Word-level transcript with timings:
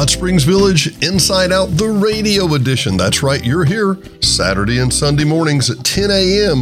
Hot 0.00 0.08
Springs 0.08 0.44
Village 0.44 0.96
Inside 1.04 1.52
Out, 1.52 1.66
the 1.76 1.86
radio 1.86 2.54
edition. 2.54 2.96
That's 2.96 3.22
right, 3.22 3.44
you're 3.44 3.66
here 3.66 3.98
Saturday 4.22 4.78
and 4.78 4.90
Sunday 4.90 5.24
mornings 5.24 5.68
at 5.68 5.84
10 5.84 6.10
a.m. 6.10 6.60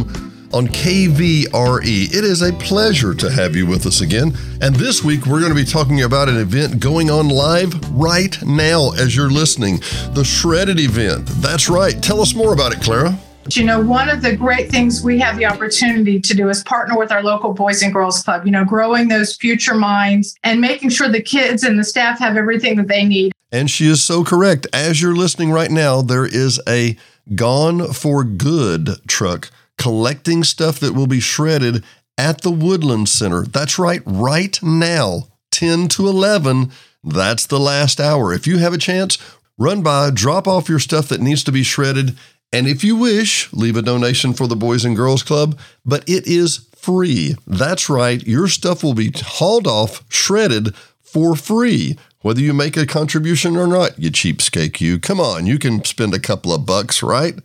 on 0.51 0.67
KVRE. 0.67 2.13
It 2.13 2.23
is 2.25 2.41
a 2.41 2.51
pleasure 2.51 3.13
to 3.13 3.31
have 3.31 3.55
you 3.55 3.65
with 3.65 3.85
us 3.85 4.01
again. 4.01 4.37
And 4.61 4.75
this 4.75 5.05
week, 5.05 5.25
we're 5.25 5.39
going 5.39 5.53
to 5.53 5.55
be 5.55 5.63
talking 5.63 6.01
about 6.01 6.27
an 6.27 6.35
event 6.35 6.81
going 6.81 7.09
on 7.09 7.29
live 7.29 7.73
right 7.91 8.37
now 8.43 8.91
as 8.91 9.15
you're 9.15 9.31
listening 9.31 9.77
the 10.11 10.25
Shred 10.25 10.67
It 10.67 10.77
event. 10.77 11.25
That's 11.25 11.69
right. 11.69 12.03
Tell 12.03 12.19
us 12.19 12.35
more 12.35 12.51
about 12.51 12.73
it, 12.73 12.81
Clara. 12.81 13.17
You 13.55 13.63
know, 13.63 13.81
one 13.81 14.09
of 14.09 14.21
the 14.21 14.35
great 14.35 14.69
things 14.69 15.01
we 15.01 15.17
have 15.19 15.37
the 15.37 15.45
opportunity 15.45 16.19
to 16.19 16.35
do 16.35 16.49
is 16.49 16.61
partner 16.63 16.97
with 16.97 17.11
our 17.11 17.23
local 17.23 17.53
Boys 17.53 17.81
and 17.81 17.91
Girls 17.91 18.21
Club, 18.21 18.45
you 18.45 18.51
know, 18.51 18.63
growing 18.63 19.07
those 19.07 19.35
future 19.35 19.73
minds 19.73 20.35
and 20.43 20.61
making 20.61 20.89
sure 20.89 21.09
the 21.09 21.21
kids 21.21 21.63
and 21.63 21.79
the 21.79 21.83
staff 21.83 22.19
have 22.19 22.37
everything 22.37 22.75
that 22.75 22.87
they 22.87 23.05
need. 23.05 23.31
And 23.51 23.69
she 23.69 23.87
is 23.87 24.03
so 24.03 24.23
correct. 24.23 24.67
As 24.73 25.01
you're 25.01 25.15
listening 25.15 25.51
right 25.51 25.71
now, 25.71 26.01
there 26.01 26.25
is 26.25 26.61
a 26.67 26.97
Gone 27.35 27.93
for 27.93 28.23
Good 28.23 28.89
truck 29.07 29.49
collecting 29.77 30.43
stuff 30.43 30.79
that 30.79 30.93
will 30.93 31.07
be 31.07 31.19
shredded 31.19 31.83
at 32.17 32.41
the 32.41 32.51
Woodland 32.51 33.07
Center. 33.07 33.45
That's 33.45 33.79
right, 33.79 34.01
right 34.05 34.61
now, 34.61 35.29
10 35.51 35.87
to 35.89 36.07
11. 36.07 36.71
That's 37.03 37.45
the 37.45 37.59
last 37.59 37.99
hour. 37.99 38.33
If 38.33 38.45
you 38.45 38.57
have 38.57 38.73
a 38.73 38.77
chance, 38.77 39.17
run 39.57 39.81
by, 39.81 40.09
drop 40.09 40.47
off 40.47 40.67
your 40.67 40.79
stuff 40.79 41.07
that 41.09 41.21
needs 41.21 41.43
to 41.45 41.51
be 41.51 41.63
shredded 41.63 42.17
and 42.51 42.67
if 42.67 42.83
you 42.83 42.95
wish, 42.95 43.51
leave 43.53 43.77
a 43.77 43.81
donation 43.81 44.33
for 44.33 44.47
the 44.47 44.55
Boys 44.55 44.83
and 44.83 44.95
Girls 44.95 45.21
Club, 45.21 45.59
but 45.85 46.03
it 46.09 46.25
is 46.25 46.67
free. 46.75 47.35
That's 47.45 47.89
right, 47.89 48.25
your 48.25 48.47
stuff 48.47 48.83
will 48.83 48.95
be 48.95 49.11
hauled 49.15 49.67
off, 49.67 50.03
shredded 50.09 50.75
for 51.01 51.35
free. 51.35 51.97
Whether 52.21 52.41
you 52.41 52.53
make 52.53 52.75
a 52.75 52.85
contribution 52.85 53.55
or 53.55 53.65
not, 53.65 53.97
you 53.97 54.11
cheapskate, 54.11 54.81
you. 54.81 54.99
Come 54.99 55.21
on, 55.21 55.45
you 55.45 55.57
can 55.57 55.85
spend 55.85 56.13
a 56.13 56.19
couple 56.19 56.53
of 56.53 56.65
bucks, 56.65 57.01
right? 57.01 57.35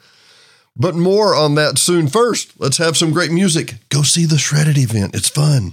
But 0.76 0.96
more 0.96 1.36
on 1.36 1.54
that 1.54 1.78
soon. 1.78 2.08
First, 2.08 2.58
let's 2.58 2.78
have 2.78 2.96
some 2.96 3.12
great 3.12 3.30
music. 3.30 3.76
Go 3.88 4.02
see 4.02 4.24
the 4.24 4.38
Shred 4.38 4.66
It 4.66 4.76
event, 4.76 5.14
it's 5.14 5.28
fun. 5.28 5.70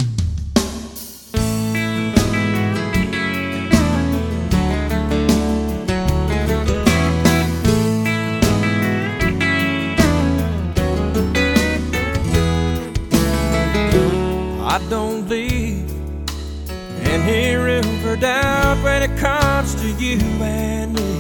Doubt 18.16 18.84
when 18.84 19.04
it 19.04 19.18
comes 19.18 19.76
to 19.76 19.88
you 20.04 20.18
and 20.42 20.94
me. 20.94 21.12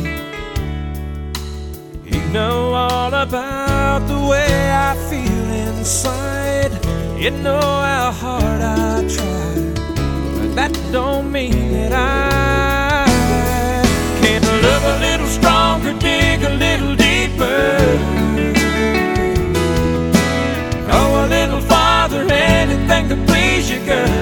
You 2.06 2.22
know 2.32 2.74
all 2.74 3.14
about 3.14 4.08
the 4.08 4.20
way 4.28 4.72
I 4.72 4.96
feel 5.10 5.48
inside. 5.68 6.72
You 7.20 7.32
know 7.32 7.60
how 7.60 8.12
hard 8.12 8.62
I 8.62 9.08
try, 9.08 9.54
but 10.36 10.56
that 10.56 10.72
don't 10.92 11.32
mean 11.32 11.72
that 11.74 11.94
I 11.94 13.06
can't 14.22 14.44
love 14.44 14.84
a 14.84 15.00
little 15.00 15.28
stronger, 15.28 15.94
dig 16.00 16.44
a 16.44 16.50
little 16.66 16.96
deeper. 16.96 17.78
Go 20.92 21.02
a 21.24 21.28
little 21.28 21.62
farther, 21.62 22.26
anything 22.32 23.08
to 23.10 23.16
please 23.28 23.70
you, 23.70 23.80
girl. 23.86 24.21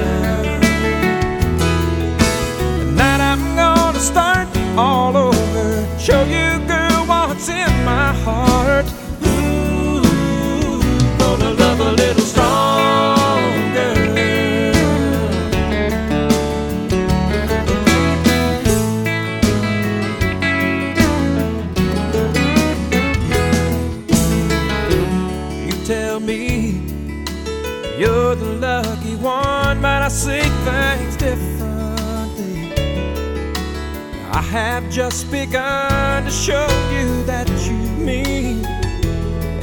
Begun 35.32 36.24
to 36.24 36.32
show 36.32 36.68
you 36.92 37.24
that 37.26 37.48
you 37.68 37.78
mean 38.04 38.66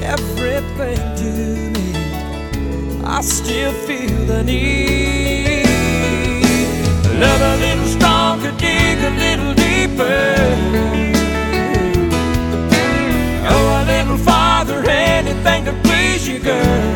everything 0.03 0.99
to 1.16 1.31
me. 1.75 1.93
I 3.04 3.21
still 3.21 3.72
feel 3.72 4.27
the 4.27 4.44
need. 4.44 5.66
Love 7.19 7.41
a 7.41 7.56
little 7.65 7.87
stronger, 7.87 8.53
dig 8.53 8.99
a 8.99 9.10
little 9.25 9.54
deeper. 9.54 10.47
Go 13.48 13.56
a 13.78 13.83
little 13.87 14.19
farther, 14.19 14.84
anything 14.88 15.65
to 15.65 15.72
please 15.83 16.28
you, 16.28 16.38
girl. 16.38 16.91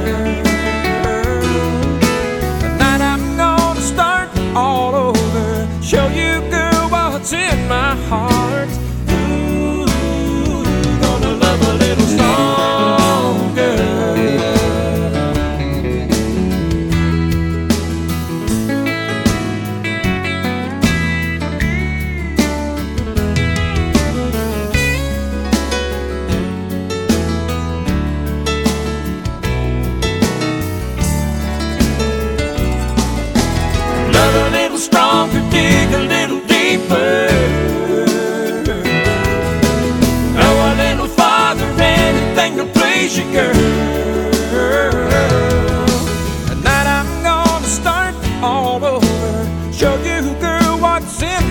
Tonight 2.61 3.01
I'm 3.01 3.37
gonna 3.37 3.81
start 3.81 4.29
all 4.55 4.95
over, 4.95 5.69
show 5.83 6.07
you, 6.09 6.41
girl 6.51 6.89
what's 6.89 7.33
in 7.33 7.69
my 7.69 7.97
heart. 8.09 8.40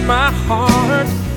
My 0.10 0.32
heart. 0.32 1.29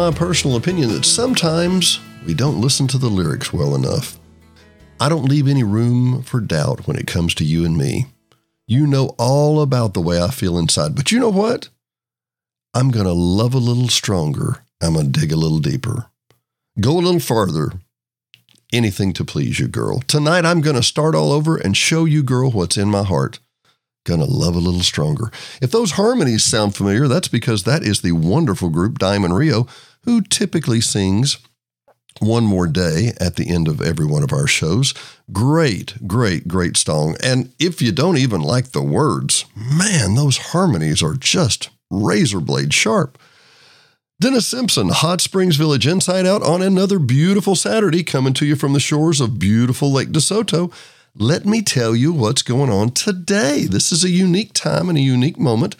My 0.00 0.10
personal 0.10 0.56
opinion 0.56 0.88
that 0.88 1.04
sometimes 1.04 2.00
we 2.24 2.32
don't 2.32 2.58
listen 2.58 2.86
to 2.88 2.96
the 2.96 3.10
lyrics 3.10 3.52
well 3.52 3.74
enough. 3.74 4.18
I 4.98 5.10
don't 5.10 5.26
leave 5.26 5.46
any 5.46 5.62
room 5.62 6.22
for 6.22 6.40
doubt 6.40 6.86
when 6.86 6.96
it 6.96 7.06
comes 7.06 7.34
to 7.34 7.44
you 7.44 7.66
and 7.66 7.76
me. 7.76 8.06
You 8.66 8.86
know 8.86 9.14
all 9.18 9.60
about 9.60 9.92
the 9.92 10.00
way 10.00 10.18
I 10.18 10.30
feel 10.30 10.56
inside, 10.56 10.94
but 10.94 11.12
you 11.12 11.20
know 11.20 11.28
what? 11.28 11.68
I'm 12.72 12.90
going 12.90 13.04
to 13.04 13.12
love 13.12 13.52
a 13.52 13.58
little 13.58 13.88
stronger. 13.88 14.64
I'm 14.80 14.94
going 14.94 15.12
to 15.12 15.20
dig 15.20 15.32
a 15.32 15.36
little 15.36 15.58
deeper, 15.58 16.06
go 16.80 16.92
a 16.92 17.04
little 17.04 17.20
farther, 17.20 17.70
anything 18.72 19.12
to 19.12 19.24
please 19.24 19.60
you, 19.60 19.68
girl. 19.68 20.00
Tonight, 20.00 20.46
I'm 20.46 20.62
going 20.62 20.76
to 20.76 20.82
start 20.82 21.14
all 21.14 21.30
over 21.30 21.58
and 21.58 21.76
show 21.76 22.06
you, 22.06 22.22
girl, 22.22 22.50
what's 22.50 22.78
in 22.78 22.88
my 22.88 23.02
heart. 23.02 23.38
Gonna 24.06 24.24
love 24.24 24.56
a 24.56 24.60
little 24.60 24.80
stronger. 24.80 25.30
If 25.60 25.72
those 25.72 25.92
harmonies 25.92 26.42
sound 26.42 26.74
familiar, 26.74 27.06
that's 27.06 27.28
because 27.28 27.64
that 27.64 27.82
is 27.82 28.00
the 28.00 28.12
wonderful 28.12 28.70
group 28.70 28.98
Diamond 28.98 29.36
Rio, 29.36 29.66
who 30.04 30.22
typically 30.22 30.80
sings 30.80 31.38
one 32.18 32.44
More 32.44 32.66
Day 32.66 33.12
at 33.20 33.36
the 33.36 33.48
end 33.48 33.68
of 33.68 33.80
every 33.80 34.06
one 34.06 34.22
of 34.22 34.32
our 34.32 34.46
shows. 34.46 34.94
Great, 35.32 36.06
great, 36.06 36.48
great 36.48 36.76
song. 36.76 37.16
And 37.22 37.52
if 37.58 37.80
you 37.80 37.92
don't 37.92 38.18
even 38.18 38.40
like 38.40 38.72
the 38.72 38.82
words, 38.82 39.44
man, 39.54 40.14
those 40.14 40.36
harmonies 40.38 41.02
are 41.02 41.14
just 41.14 41.70
razor 41.90 42.40
blade 42.40 42.74
sharp. 42.74 43.18
Dennis 44.20 44.46
Simpson, 44.46 44.90
Hot 44.90 45.22
Springs 45.22 45.56
Village 45.56 45.86
Inside 45.86 46.26
Out 46.26 46.42
on 46.42 46.60
another 46.60 46.98
beautiful 46.98 47.56
Saturday, 47.56 48.02
coming 48.02 48.34
to 48.34 48.44
you 48.44 48.54
from 48.54 48.74
the 48.74 48.80
shores 48.80 49.18
of 49.18 49.38
beautiful 49.38 49.90
Lake 49.90 50.10
DeSoto. 50.10 50.70
Let 51.14 51.46
me 51.46 51.62
tell 51.62 51.96
you 51.96 52.12
what's 52.12 52.42
going 52.42 52.70
on 52.70 52.90
today. 52.90 53.64
This 53.64 53.92
is 53.92 54.04
a 54.04 54.10
unique 54.10 54.52
time 54.52 54.90
and 54.90 54.98
a 54.98 55.00
unique 55.00 55.38
moment. 55.38 55.74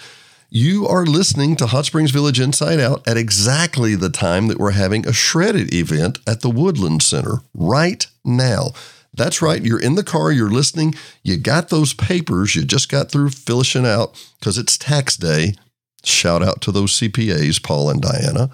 You 0.53 0.89
are 0.89 1.07
listening 1.07 1.55
to 1.57 1.67
Hot 1.67 1.87
Springs 1.87 2.11
Village 2.11 2.41
Inside 2.41 2.81
Out 2.81 3.07
at 3.07 3.17
exactly 3.17 3.95
the 3.95 4.11
time 4.11 4.49
that 4.49 4.59
we're 4.59 4.73
having 4.73 5.07
a 5.07 5.13
Shred 5.13 5.55
It 5.55 5.73
event 5.73 6.19
at 6.27 6.41
the 6.41 6.51
Woodland 6.51 7.05
Center 7.05 7.43
right 7.55 8.05
now. 8.25 8.71
That's 9.15 9.41
right. 9.41 9.65
You're 9.65 9.81
in 9.81 9.95
the 9.95 10.03
car, 10.03 10.33
you're 10.33 10.51
listening, 10.51 10.97
you 11.23 11.37
got 11.37 11.69
those 11.69 11.95
papers 11.95 12.57
you 12.57 12.65
just 12.65 12.89
got 12.89 13.13
through 13.13 13.31
filishing 13.31 13.87
out 13.87 14.21
because 14.41 14.59
it's 14.59 14.77
tax 14.77 15.17
day. 15.17 15.55
Shout 16.03 16.43
out 16.43 16.61
to 16.63 16.73
those 16.73 16.99
CPAs, 16.99 17.63
Paul 17.63 17.89
and 17.89 18.03
Diana. 18.03 18.51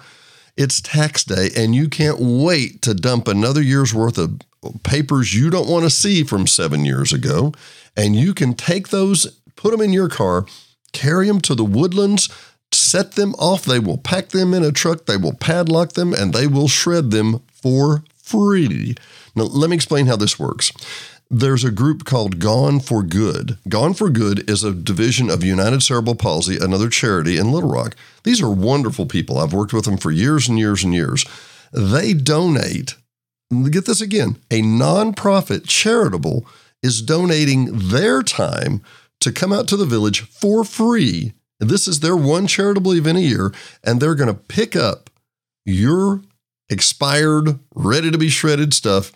It's 0.55 0.81
tax 0.81 1.23
day, 1.23 1.49
and 1.57 1.73
you 1.73 1.89
can't 1.89 2.19
wait 2.19 2.83
to 2.83 2.93
dump 2.93 3.27
another 3.27 3.61
year's 3.63 3.91
worth 3.91 4.19
of 4.19 4.39
papers 4.83 5.33
you 5.33 5.49
don't 5.49 5.69
want 5.69 5.83
to 5.83 5.89
see 5.89 6.23
from 6.23 6.45
seven 6.45 6.85
years 6.85 7.11
ago. 7.11 7.53
And 7.95 8.15
you 8.15 8.35
can 8.35 8.53
take 8.53 8.89
those, 8.89 9.41
put 9.55 9.71
them 9.71 9.81
in 9.81 9.93
your 9.93 10.09
car, 10.09 10.45
carry 10.93 11.27
them 11.27 11.41
to 11.41 11.55
the 11.55 11.65
woodlands, 11.65 12.29
set 12.71 13.13
them 13.13 13.33
off. 13.35 13.63
They 13.65 13.79
will 13.79 13.97
pack 13.97 14.29
them 14.29 14.53
in 14.53 14.63
a 14.63 14.71
truck, 14.71 15.05
they 15.05 15.17
will 15.17 15.33
padlock 15.33 15.93
them, 15.93 16.13
and 16.13 16.33
they 16.33 16.47
will 16.47 16.67
shred 16.67 17.11
them 17.11 17.41
for 17.51 18.03
free. 18.15 18.95
Now, 19.35 19.43
let 19.43 19.69
me 19.69 19.75
explain 19.75 20.07
how 20.07 20.15
this 20.15 20.39
works 20.39 20.71
there's 21.29 21.63
a 21.63 21.71
group 21.71 22.05
called 22.05 22.39
Gone 22.39 22.79
for 22.79 23.03
Good. 23.03 23.57
Gone 23.67 23.93
for 23.93 24.09
Good 24.09 24.49
is 24.49 24.63
a 24.63 24.73
division 24.73 25.29
of 25.29 25.43
United 25.43 25.83
Cerebral 25.83 26.15
Palsy, 26.15 26.57
another 26.57 26.89
charity 26.89 27.37
in 27.37 27.51
Little 27.51 27.69
Rock. 27.69 27.95
These 28.23 28.41
are 28.41 28.49
wonderful 28.49 29.05
people. 29.05 29.37
I've 29.37 29.53
worked 29.53 29.73
with 29.73 29.85
them 29.85 29.97
for 29.97 30.11
years 30.11 30.47
and 30.47 30.57
years 30.57 30.83
and 30.83 30.93
years. 30.93 31.25
They 31.73 32.13
donate, 32.13 32.95
get 33.71 33.85
this 33.85 34.01
again, 34.01 34.37
a 34.49 34.61
nonprofit 34.61 35.67
charitable 35.67 36.45
is 36.81 37.01
donating 37.01 37.89
their 37.89 38.23
time 38.23 38.81
to 39.27 39.39
come 39.39 39.53
out 39.53 39.67
to 39.67 39.77
the 39.77 39.85
village 39.85 40.21
for 40.21 40.63
free. 40.63 41.33
This 41.59 41.87
is 41.87 41.99
their 41.99 42.15
one 42.15 42.47
charitable 42.47 42.93
event 42.93 43.17
a 43.17 43.21
year, 43.21 43.53
and 43.83 43.99
they're 43.99 44.15
going 44.15 44.27
to 44.27 44.33
pick 44.33 44.75
up 44.75 45.09
your 45.65 46.21
expired, 46.69 47.59
ready 47.75 48.11
to 48.11 48.17
be 48.17 48.29
shredded 48.29 48.73
stuff 48.73 49.11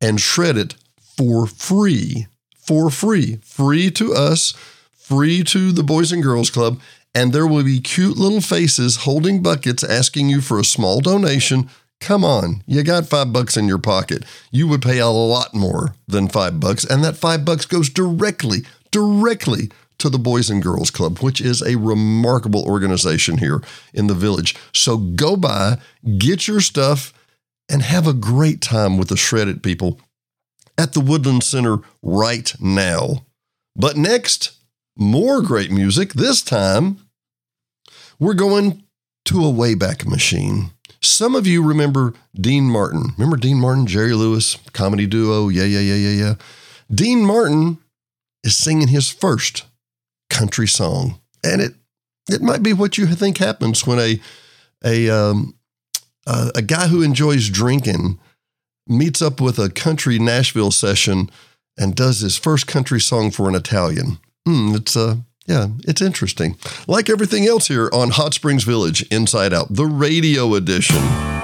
and 0.00 0.20
shred 0.20 0.56
it 0.56 0.74
for 1.16 1.46
free. 1.46 2.26
For 2.58 2.90
free. 2.90 3.38
Free 3.42 3.90
to 3.92 4.12
us, 4.14 4.52
free 4.92 5.42
to 5.44 5.72
the 5.72 5.82
Boys 5.82 6.12
and 6.12 6.22
Girls 6.22 6.50
Club. 6.50 6.80
And 7.14 7.32
there 7.32 7.46
will 7.46 7.64
be 7.64 7.80
cute 7.80 8.18
little 8.18 8.42
faces 8.42 8.96
holding 8.98 9.42
buckets 9.42 9.82
asking 9.82 10.28
you 10.28 10.40
for 10.40 10.58
a 10.58 10.64
small 10.64 11.00
donation. 11.00 11.70
Come 11.98 12.24
on, 12.24 12.62
you 12.66 12.82
got 12.82 13.06
five 13.06 13.32
bucks 13.32 13.56
in 13.56 13.68
your 13.68 13.78
pocket. 13.78 14.24
You 14.50 14.68
would 14.68 14.82
pay 14.82 14.98
a 14.98 15.08
lot 15.08 15.54
more 15.54 15.94
than 16.06 16.28
five 16.28 16.60
bucks. 16.60 16.84
And 16.84 17.02
that 17.02 17.16
five 17.16 17.44
bucks 17.44 17.64
goes 17.64 17.88
directly, 17.88 18.64
directly 18.90 19.70
to 19.98 20.10
the 20.10 20.18
Boys 20.18 20.50
and 20.50 20.62
Girls 20.62 20.90
Club, 20.90 21.18
which 21.18 21.40
is 21.40 21.62
a 21.62 21.76
remarkable 21.76 22.64
organization 22.64 23.38
here 23.38 23.62
in 23.94 24.06
the 24.06 24.14
village. 24.14 24.54
So 24.72 24.96
go 24.96 25.36
by, 25.36 25.78
get 26.18 26.46
your 26.46 26.60
stuff, 26.60 27.12
and 27.68 27.82
have 27.82 28.06
a 28.06 28.12
great 28.12 28.60
time 28.60 28.98
with 28.98 29.08
the 29.08 29.16
shredded 29.16 29.62
people 29.62 29.98
at 30.78 30.92
the 30.92 31.00
Woodland 31.00 31.42
Center 31.42 31.78
right 32.02 32.54
now. 32.60 33.24
But 33.74 33.96
next, 33.96 34.52
more 34.96 35.42
great 35.42 35.70
music. 35.70 36.12
This 36.12 36.42
time, 36.42 36.98
we're 38.18 38.34
going 38.34 38.84
to 39.26 39.40
a 39.40 39.52
Wayback 39.52 40.06
Machine. 40.06 40.70
Some 41.00 41.34
of 41.34 41.46
you 41.46 41.62
remember 41.62 42.14
Dean 42.34 42.64
Martin. 42.64 43.12
Remember 43.16 43.36
Dean 43.36 43.58
Martin, 43.58 43.86
Jerry 43.86 44.14
Lewis, 44.14 44.56
comedy 44.72 45.06
duo? 45.06 45.48
Yeah, 45.48 45.64
yeah, 45.64 45.80
yeah, 45.80 45.94
yeah, 45.94 46.24
yeah. 46.24 46.34
Dean 46.92 47.24
Martin 47.24 47.78
is 48.46 48.56
singing 48.56 48.88
his 48.88 49.10
first 49.10 49.64
country 50.30 50.68
song, 50.68 51.20
and 51.44 51.60
it 51.60 51.74
it 52.30 52.40
might 52.40 52.62
be 52.62 52.72
what 52.72 52.96
you 52.96 53.06
think 53.06 53.38
happens 53.38 53.86
when 53.86 53.98
a 53.98 54.20
a 54.84 55.10
um, 55.10 55.54
a, 56.26 56.62
guy 56.62 56.86
who 56.88 57.02
enjoys 57.02 57.48
drinking 57.48 58.18
meets 58.86 59.20
up 59.20 59.40
with 59.40 59.58
a 59.58 59.70
country 59.70 60.18
Nashville 60.18 60.70
session 60.70 61.30
and 61.76 61.94
does 61.94 62.20
his 62.20 62.36
first 62.36 62.66
country 62.66 63.00
song 63.00 63.30
for 63.30 63.48
an 63.48 63.54
Italian. 63.54 64.18
Mm, 64.46 64.76
it's 64.76 64.96
uh, 64.96 65.16
yeah, 65.46 65.68
it's 65.86 66.00
interesting. 66.00 66.56
Like 66.86 67.10
everything 67.10 67.46
else 67.46 67.68
here 67.68 67.90
on 67.92 68.10
Hot 68.10 68.34
Springs 68.34 68.64
Village, 68.64 69.02
Inside 69.10 69.52
Out, 69.52 69.74
the 69.74 69.86
radio 69.86 70.54
edition. 70.54 71.35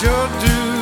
Sure 0.00 0.28
do 0.40 0.79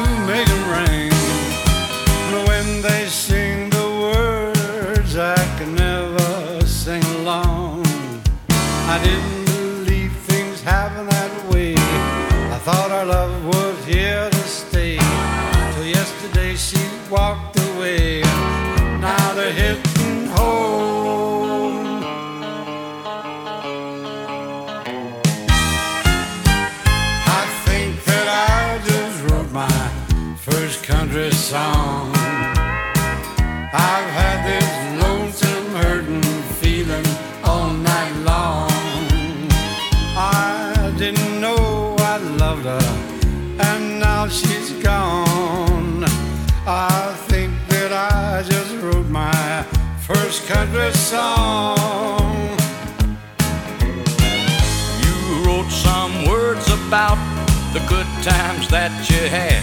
times 58.23 58.69
that 58.69 58.91
you 59.11 59.29
had. 59.29 59.63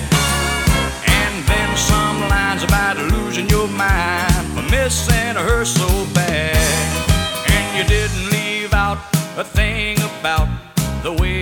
And 1.08 1.44
then 1.46 1.70
some 1.76 2.22
lines 2.30 2.64
about 2.64 2.98
losing 3.12 3.50
your 3.50 3.68
mind 3.68 4.48
for 4.54 4.64
missing 4.72 5.36
her 5.36 5.66
so 5.66 5.88
bad. 6.14 6.56
And 7.52 7.66
you 7.78 7.84
didn't 7.84 8.30
leave 8.32 8.74
out 8.74 8.98
a 9.38 9.44
thing 9.44 9.98
about 10.20 10.48
the 11.04 11.14
way 11.14 11.35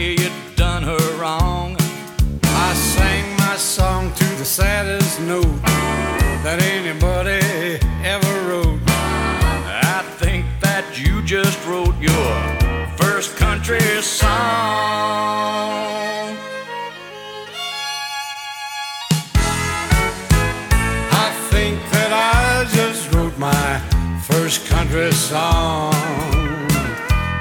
country 24.93 25.11
song. 25.11 25.91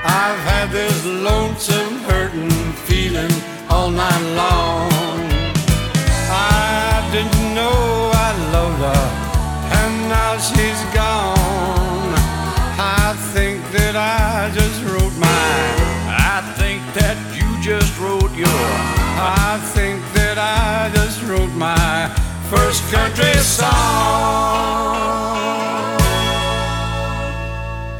I've 0.05 0.41
had 0.49 0.71
this 0.71 1.05
lonesome, 1.05 1.99
hurting 2.09 2.51
feeling 2.89 3.31
all 3.69 3.91
night 3.91 4.25
long. 4.35 4.91
I 6.31 7.07
didn't 7.13 7.55
know 7.55 8.11
I 8.27 8.31
loved 8.55 8.81
her, 8.89 9.05
and 9.81 10.09
now 10.09 10.39
she's 10.39 10.83
gone. 10.95 12.15
I 12.81 13.13
think 13.35 13.61
that 13.73 13.97
I 13.97 14.51
just 14.55 14.83
wrote 14.85 15.15
my. 15.21 15.29
I 16.09 16.41
think 16.57 16.81
that 16.95 17.19
you 17.37 17.61
just 17.61 17.93
wrote 18.01 18.33
your. 18.35 18.49
I 19.21 19.61
think 19.75 20.01
that 20.15 20.39
I 20.39 20.91
just 20.95 21.23
wrote 21.25 21.53
my 21.53 22.09
first 22.49 22.83
country 22.91 23.35
song. 23.43 25.42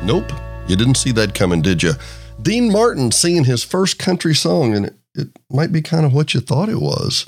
Nope. 0.05 0.33
You 0.67 0.75
didn't 0.75 0.97
see 0.97 1.13
that 1.13 1.33
coming, 1.33 1.63
did 1.63 1.83
you? 1.83 1.93
Dean 2.41 2.73
Martin 2.73 3.13
singing 3.13 3.45
his 3.45 3.63
first 3.63 4.01
country 4.01 4.35
song, 4.35 4.75
and 4.75 4.87
it, 4.87 4.95
it 5.15 5.29
might 5.49 5.71
be 5.71 5.81
kind 5.81 6.05
of 6.05 6.13
what 6.13 6.35
you 6.35 6.41
thought 6.41 6.69
it 6.69 6.81
was. 6.81 7.25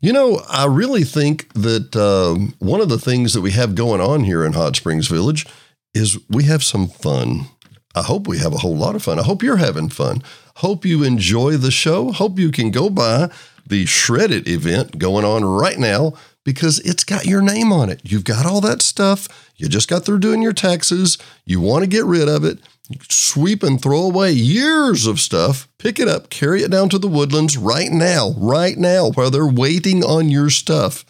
You 0.00 0.12
know, 0.12 0.40
I 0.48 0.64
really 0.64 1.04
think 1.04 1.52
that 1.52 1.94
um, 1.96 2.54
one 2.60 2.80
of 2.80 2.88
the 2.88 2.98
things 2.98 3.34
that 3.34 3.42
we 3.42 3.50
have 3.50 3.74
going 3.74 4.00
on 4.00 4.24
here 4.24 4.42
in 4.42 4.54
Hot 4.54 4.74
Springs 4.74 5.06
Village 5.08 5.46
is 5.92 6.18
we 6.30 6.44
have 6.44 6.64
some 6.64 6.88
fun. 6.88 7.46
I 7.94 8.02
hope 8.02 8.26
we 8.26 8.38
have 8.38 8.54
a 8.54 8.58
whole 8.58 8.76
lot 8.76 8.96
of 8.96 9.02
fun. 9.02 9.18
I 9.18 9.22
hope 9.22 9.42
you're 9.42 9.58
having 9.58 9.90
fun. 9.90 10.22
Hope 10.56 10.86
you 10.86 11.04
enjoy 11.04 11.58
the 11.58 11.70
show. 11.70 12.10
Hope 12.10 12.38
you 12.38 12.50
can 12.50 12.70
go 12.70 12.88
by 12.88 13.30
the 13.66 13.84
Shred 13.84 14.30
It 14.30 14.48
event 14.48 14.98
going 14.98 15.24
on 15.24 15.44
right 15.44 15.78
now 15.78 16.14
because 16.44 16.78
it's 16.80 17.04
got 17.04 17.26
your 17.26 17.42
name 17.42 17.72
on 17.72 17.90
it. 17.90 18.00
You've 18.04 18.24
got 18.24 18.46
all 18.46 18.60
that 18.60 18.82
stuff. 18.82 19.50
You 19.56 19.68
just 19.68 19.88
got 19.88 20.04
through 20.04 20.20
doing 20.20 20.42
your 20.42 20.52
taxes. 20.52 21.18
You 21.44 21.60
want 21.60 21.82
to 21.82 21.88
get 21.88 22.04
rid 22.04 22.28
of 22.28 22.44
it. 22.44 22.58
Sweep 23.08 23.62
and 23.62 23.80
throw 23.80 24.02
away 24.02 24.32
years 24.32 25.06
of 25.06 25.18
stuff. 25.18 25.68
Pick 25.78 25.98
it 25.98 26.08
up, 26.08 26.28
carry 26.28 26.62
it 26.62 26.70
down 26.70 26.90
to 26.90 26.98
the 26.98 27.08
woodlands 27.08 27.56
right 27.56 27.90
now, 27.90 28.34
right 28.36 28.76
now, 28.76 29.10
while 29.10 29.30
they're 29.30 29.46
waiting 29.46 30.04
on 30.04 30.28
your 30.28 30.50
stuff. 30.50 31.04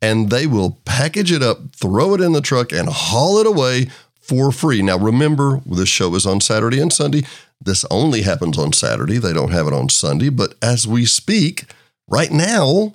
And 0.00 0.30
they 0.30 0.46
will 0.46 0.78
package 0.84 1.32
it 1.32 1.42
up, 1.42 1.74
throw 1.74 2.14
it 2.14 2.20
in 2.20 2.32
the 2.32 2.40
truck, 2.40 2.72
and 2.72 2.88
haul 2.88 3.38
it 3.38 3.46
away 3.46 3.88
for 4.20 4.52
free. 4.52 4.80
Now, 4.80 4.96
remember, 4.96 5.60
this 5.66 5.88
show 5.88 6.14
is 6.14 6.24
on 6.24 6.40
Saturday 6.40 6.80
and 6.80 6.92
Sunday. 6.92 7.24
This 7.60 7.84
only 7.90 8.22
happens 8.22 8.56
on 8.56 8.72
Saturday. 8.72 9.18
They 9.18 9.32
don't 9.32 9.52
have 9.52 9.66
it 9.66 9.72
on 9.72 9.88
Sunday. 9.88 10.28
But 10.28 10.54
as 10.62 10.86
we 10.86 11.04
speak, 11.04 11.64
right 12.06 12.30
now, 12.30 12.94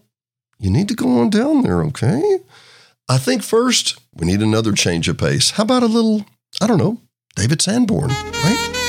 you 0.63 0.69
need 0.69 0.87
to 0.87 0.95
go 0.95 1.19
on 1.19 1.29
down 1.29 1.61
there, 1.61 1.83
okay? 1.83 2.39
I 3.09 3.17
think 3.17 3.43
first, 3.43 3.99
we 4.15 4.25
need 4.25 4.41
another 4.41 4.71
change 4.71 5.09
of 5.09 5.17
pace. 5.17 5.51
How 5.51 5.63
about 5.63 5.83
a 5.83 5.87
little, 5.87 6.25
I 6.61 6.67
don't 6.67 6.77
know, 6.77 7.01
David 7.35 7.61
Sanborn, 7.61 8.09
right? 8.09 8.82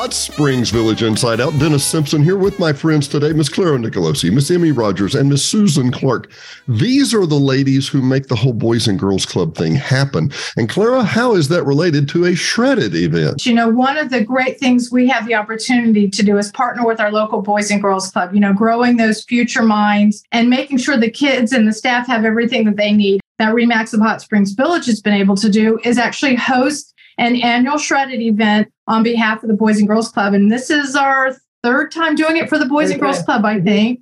Hot 0.00 0.14
Springs 0.14 0.70
Village 0.70 1.02
Inside 1.02 1.40
Out. 1.40 1.58
Dennis 1.58 1.84
Simpson 1.84 2.22
here 2.22 2.36
with 2.36 2.60
my 2.60 2.72
friends 2.72 3.08
today, 3.08 3.32
Miss 3.32 3.48
Clara 3.48 3.76
Nicolosi, 3.76 4.32
Miss 4.32 4.48
Emmy 4.48 4.70
Rogers, 4.70 5.16
and 5.16 5.28
Miss 5.28 5.44
Susan 5.44 5.90
Clark. 5.90 6.30
These 6.68 7.12
are 7.12 7.26
the 7.26 7.34
ladies 7.34 7.88
who 7.88 8.00
make 8.00 8.28
the 8.28 8.36
whole 8.36 8.52
Boys 8.52 8.86
and 8.86 8.96
Girls 8.96 9.26
Club 9.26 9.56
thing 9.56 9.74
happen. 9.74 10.30
And 10.56 10.68
Clara, 10.68 11.02
how 11.02 11.34
is 11.34 11.48
that 11.48 11.64
related 11.64 12.08
to 12.10 12.26
a 12.26 12.36
Shred 12.36 12.78
It 12.78 12.94
event? 12.94 13.44
You 13.44 13.54
know, 13.54 13.70
one 13.70 13.96
of 13.96 14.10
the 14.10 14.22
great 14.22 14.60
things 14.60 14.92
we 14.92 15.08
have 15.08 15.26
the 15.26 15.34
opportunity 15.34 16.08
to 16.08 16.22
do 16.22 16.38
is 16.38 16.52
partner 16.52 16.86
with 16.86 17.00
our 17.00 17.10
local 17.10 17.42
Boys 17.42 17.68
and 17.72 17.82
Girls 17.82 18.08
Club, 18.12 18.32
you 18.32 18.38
know, 18.38 18.54
growing 18.54 18.98
those 18.98 19.24
future 19.24 19.64
minds 19.64 20.22
and 20.30 20.48
making 20.48 20.78
sure 20.78 20.96
the 20.96 21.10
kids 21.10 21.52
and 21.52 21.66
the 21.66 21.72
staff 21.72 22.06
have 22.06 22.24
everything 22.24 22.66
that 22.66 22.76
they 22.76 22.92
need. 22.92 23.20
That 23.38 23.52
Remax 23.52 23.94
of 23.94 24.00
Hot 24.00 24.22
Springs 24.22 24.52
Village 24.52 24.86
has 24.86 25.00
been 25.00 25.14
able 25.14 25.34
to 25.36 25.50
do 25.50 25.80
is 25.82 25.98
actually 25.98 26.36
host 26.36 26.94
an 27.18 27.36
annual 27.36 27.78
Shred 27.78 28.10
It 28.10 28.20
event 28.20 28.72
on 28.86 29.02
behalf 29.02 29.42
of 29.42 29.48
the 29.48 29.54
Boys 29.54 29.78
and 29.78 29.88
Girls 29.88 30.10
Club. 30.10 30.34
And 30.34 30.50
this 30.50 30.70
is 30.70 30.94
our 30.94 31.36
third 31.62 31.90
time 31.90 32.14
doing 32.14 32.36
it 32.36 32.48
for 32.48 32.58
the 32.58 32.66
Boys 32.66 32.90
and 32.90 33.00
Girls 33.00 33.22
Club, 33.22 33.44
I 33.44 33.60
think. 33.60 34.00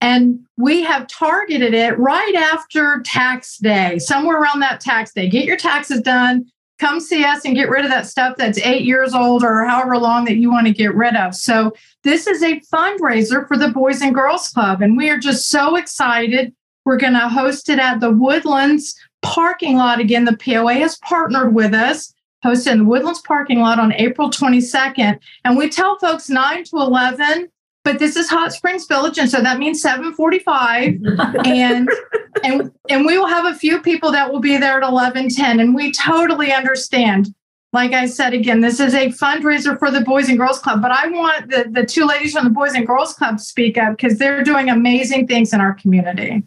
And 0.00 0.40
we 0.56 0.82
have 0.82 1.08
targeted 1.08 1.74
it 1.74 1.98
right 1.98 2.34
after 2.34 3.00
tax 3.04 3.58
day, 3.58 3.98
somewhere 3.98 4.40
around 4.40 4.60
that 4.60 4.80
tax 4.80 5.12
day. 5.12 5.28
Get 5.28 5.44
your 5.44 5.56
taxes 5.56 6.00
done. 6.00 6.46
Come 6.78 7.00
see 7.00 7.24
us 7.24 7.44
and 7.44 7.56
get 7.56 7.70
rid 7.70 7.84
of 7.84 7.90
that 7.90 8.06
stuff 8.06 8.36
that's 8.36 8.58
eight 8.58 8.84
years 8.84 9.12
old 9.12 9.42
or 9.42 9.64
however 9.64 9.98
long 9.98 10.24
that 10.26 10.36
you 10.36 10.50
want 10.52 10.68
to 10.68 10.72
get 10.72 10.94
rid 10.94 11.16
of. 11.16 11.34
So, 11.34 11.72
this 12.04 12.28
is 12.28 12.40
a 12.44 12.60
fundraiser 12.72 13.48
for 13.48 13.56
the 13.56 13.68
Boys 13.68 14.00
and 14.00 14.14
Girls 14.14 14.48
Club. 14.50 14.80
And 14.80 14.96
we 14.96 15.10
are 15.10 15.18
just 15.18 15.48
so 15.48 15.74
excited. 15.74 16.54
We're 16.84 16.96
going 16.96 17.14
to 17.14 17.28
host 17.28 17.68
it 17.68 17.80
at 17.80 17.98
the 17.98 18.12
Woodlands 18.12 18.94
parking 19.22 19.76
lot 19.76 19.98
again. 19.98 20.24
The 20.24 20.36
POA 20.36 20.74
has 20.74 20.96
partnered 20.98 21.52
with 21.52 21.74
us 21.74 22.14
hosted 22.44 22.72
in 22.72 22.78
the 22.78 22.84
Woodlands 22.84 23.20
parking 23.20 23.60
lot 23.60 23.78
on 23.78 23.92
April 23.94 24.30
22nd. 24.30 25.18
And 25.44 25.56
we 25.56 25.68
tell 25.68 25.98
folks 25.98 26.28
9 26.28 26.64
to 26.64 26.76
11, 26.76 27.48
but 27.84 27.98
this 27.98 28.16
is 28.16 28.28
Hot 28.28 28.52
Springs 28.52 28.86
Village, 28.86 29.18
and 29.18 29.30
so 29.30 29.40
that 29.40 29.58
means 29.58 29.80
745. 29.80 31.00
and 31.46 31.88
and 32.44 32.70
and 32.88 33.06
we 33.06 33.18
will 33.18 33.26
have 33.26 33.46
a 33.46 33.54
few 33.56 33.80
people 33.80 34.12
that 34.12 34.32
will 34.32 34.40
be 34.40 34.56
there 34.56 34.80
at 34.80 34.92
1110. 34.92 35.60
And 35.60 35.74
we 35.74 35.92
totally 35.92 36.52
understand. 36.52 37.34
Like 37.74 37.92
I 37.92 38.06
said 38.06 38.32
again, 38.32 38.62
this 38.62 38.80
is 38.80 38.94
a 38.94 39.08
fundraiser 39.08 39.78
for 39.78 39.90
the 39.90 40.00
Boys 40.00 40.30
and 40.30 40.38
Girls 40.38 40.58
Club, 40.58 40.80
but 40.80 40.90
I 40.90 41.08
want 41.08 41.50
the, 41.50 41.68
the 41.70 41.84
two 41.84 42.06
ladies 42.06 42.32
from 42.32 42.44
the 42.44 42.50
Boys 42.50 42.72
and 42.72 42.86
Girls 42.86 43.12
Club 43.12 43.36
to 43.36 43.44
speak 43.44 43.76
up 43.76 43.94
because 43.94 44.18
they're 44.18 44.42
doing 44.42 44.70
amazing 44.70 45.26
things 45.26 45.52
in 45.52 45.60
our 45.60 45.74
community. 45.74 46.42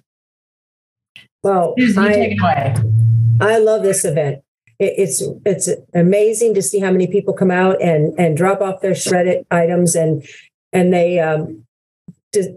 Well, 1.44 1.76
I, 1.80 2.36
I 3.40 3.58
love 3.60 3.84
this 3.84 4.04
event 4.04 4.44
it's 4.82 5.22
it's 5.46 5.70
amazing 5.94 6.56
to 6.56 6.62
see 6.62 6.80
how 6.80 6.92
many 6.92 7.08
people 7.08 7.34
come 7.34 7.52
out 7.52 7.82
and 7.82 8.18
and 8.20 8.36
drop 8.36 8.62
off 8.62 8.82
their 8.82 8.96
shredded 8.96 9.46
items 9.52 9.96
and 9.96 10.26
and 10.74 10.92
they 10.92 11.20
um, 11.20 11.66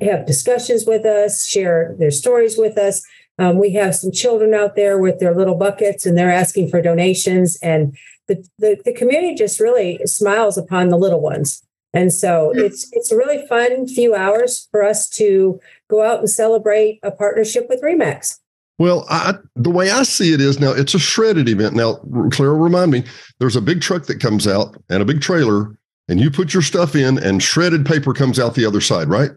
have 0.01 0.27
discussions 0.27 0.87
with 0.87 1.05
us, 1.05 1.45
share 1.45 1.95
their 1.99 2.11
stories 2.11 2.57
with 2.57 2.79
us. 2.79 3.03
Um, 3.39 3.59
we 3.59 3.73
have 3.73 3.97
some 3.97 4.13
children 4.13 4.55
out 4.55 4.77
there 4.77 4.99
with 4.99 5.19
their 5.19 5.35
little 5.35 5.57
buckets 5.57 6.07
and 6.07 6.17
they're 6.17 6.31
asking 6.31 6.71
for 6.71 6.81
donations 6.81 7.59
and 7.61 7.97
the, 8.29 8.47
the, 8.59 8.81
the 8.85 8.95
community 8.95 9.35
just 9.35 9.61
really 9.61 10.01
smiles 10.07 10.57
upon 10.57 10.89
the 10.89 10.97
little 10.97 11.21
ones. 11.21 11.63
And 11.93 12.13
so 12.13 12.53
it's 12.55 12.89
it's 12.93 13.13
a 13.13 13.17
really 13.17 13.47
fun 13.47 13.87
few 13.87 14.15
hours 14.15 14.67
for 14.71 14.83
us 14.83 15.09
to 15.11 15.61
go 15.89 16.03
out 16.03 16.21
and 16.21 16.31
celebrate 16.31 16.99
a 17.03 17.11
partnership 17.11 17.67
with 17.69 17.83
Remax. 17.83 18.41
Well, 18.79 19.07
I, 19.09 19.35
the 19.55 19.71
way 19.71 19.91
I 19.91 20.03
see 20.03 20.33
it 20.33 20.41
is 20.41 20.59
now 20.59 20.73
it's 20.73 20.95
a 20.95 20.99
Shred 20.99 21.39
It 21.39 21.49
event. 21.49 21.75
Now, 21.75 22.01
Clara, 22.31 22.55
remind 22.55 22.91
me, 22.91 23.05
there's 23.39 23.57
a 23.57 23.61
big 23.61 23.81
truck 23.81 24.07
that 24.07 24.21
comes 24.21 24.47
out 24.47 24.77
and 24.89 25.01
a 25.01 25.05
big 25.05 25.21
trailer, 25.21 25.79
and 26.09 26.21
you 26.21 26.31
put 26.31 26.53
your 26.53 26.63
stuff 26.63 26.97
in, 26.97 27.19
and 27.19 27.43
shredded 27.43 27.87
paper 27.87 28.13
comes 28.13 28.39
out 28.39 28.55
the 28.55 28.67
other 28.67 28.81
side, 28.81 29.09
right? 29.09 29.31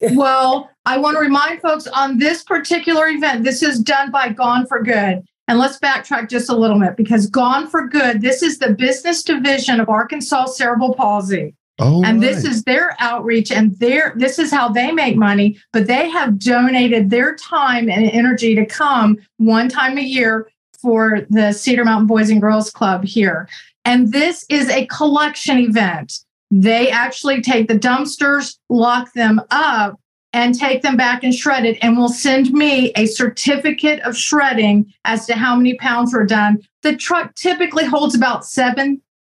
Well, 0.00 0.70
I 0.84 0.98
want 0.98 1.16
to 1.16 1.20
remind 1.20 1.60
folks 1.60 1.86
on 1.86 2.18
this 2.18 2.42
particular 2.42 3.08
event, 3.08 3.44
this 3.44 3.62
is 3.62 3.78
done 3.78 4.10
by 4.10 4.30
Gone 4.30 4.66
for 4.66 4.82
Good. 4.82 5.22
And 5.48 5.58
let's 5.58 5.78
backtrack 5.78 6.30
just 6.30 6.48
a 6.48 6.56
little 6.56 6.78
bit 6.78 6.96
because 6.96 7.28
Gone 7.28 7.68
for 7.68 7.86
Good, 7.86 8.22
this 8.22 8.42
is 8.42 8.58
the 8.58 8.72
business 8.72 9.22
division 9.22 9.80
of 9.80 9.88
Arkansas 9.88 10.46
Cerebral 10.46 10.94
Palsy. 10.94 11.54
Oh, 11.78 12.04
and 12.04 12.20
right. 12.20 12.20
this 12.20 12.44
is 12.44 12.64
their 12.64 12.94
outreach 12.98 13.50
and 13.50 13.74
their 13.78 14.12
this 14.16 14.38
is 14.38 14.50
how 14.50 14.68
they 14.68 14.92
make 14.92 15.16
money 15.16 15.58
but 15.72 15.86
they 15.86 16.08
have 16.10 16.38
donated 16.38 17.08
their 17.08 17.34
time 17.36 17.88
and 17.88 18.10
energy 18.10 18.54
to 18.54 18.66
come 18.66 19.16
one 19.38 19.70
time 19.70 19.96
a 19.96 20.02
year 20.02 20.48
for 20.82 21.20
the 21.30 21.52
cedar 21.52 21.84
mountain 21.84 22.08
boys 22.08 22.28
and 22.28 22.40
girls 22.40 22.70
club 22.70 23.04
here. 23.04 23.48
And 23.84 24.12
this 24.12 24.44
is 24.50 24.68
a 24.68 24.86
collection 24.86 25.58
event. 25.58 26.12
They 26.50 26.90
actually 26.90 27.40
take 27.40 27.68
the 27.68 27.78
dumpsters 27.78 28.58
lock 28.68 29.12
them 29.14 29.40
up 29.50 29.98
and 30.34 30.58
take 30.58 30.82
them 30.82 30.96
back 30.96 31.22
and 31.22 31.34
shred 31.34 31.64
it 31.64 31.78
and 31.82 31.96
will 31.96 32.08
send 32.08 32.52
me 32.52 32.90
a 32.96 33.06
certificate 33.06 34.00
of 34.00 34.16
shredding 34.16 34.92
as 35.04 35.26
to 35.26 35.34
how 35.34 35.54
many 35.56 35.74
pounds 35.76 36.12
were 36.12 36.26
done. 36.26 36.58
The 36.82 36.96
truck 36.96 37.34
typically 37.34 37.84
holds 37.84 38.14
about 38.14 38.44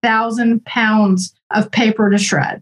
7000 0.03 0.63
pounds 0.65 1.33
of 1.51 1.71
paper 1.71 2.09
to 2.09 2.17
shred. 2.17 2.61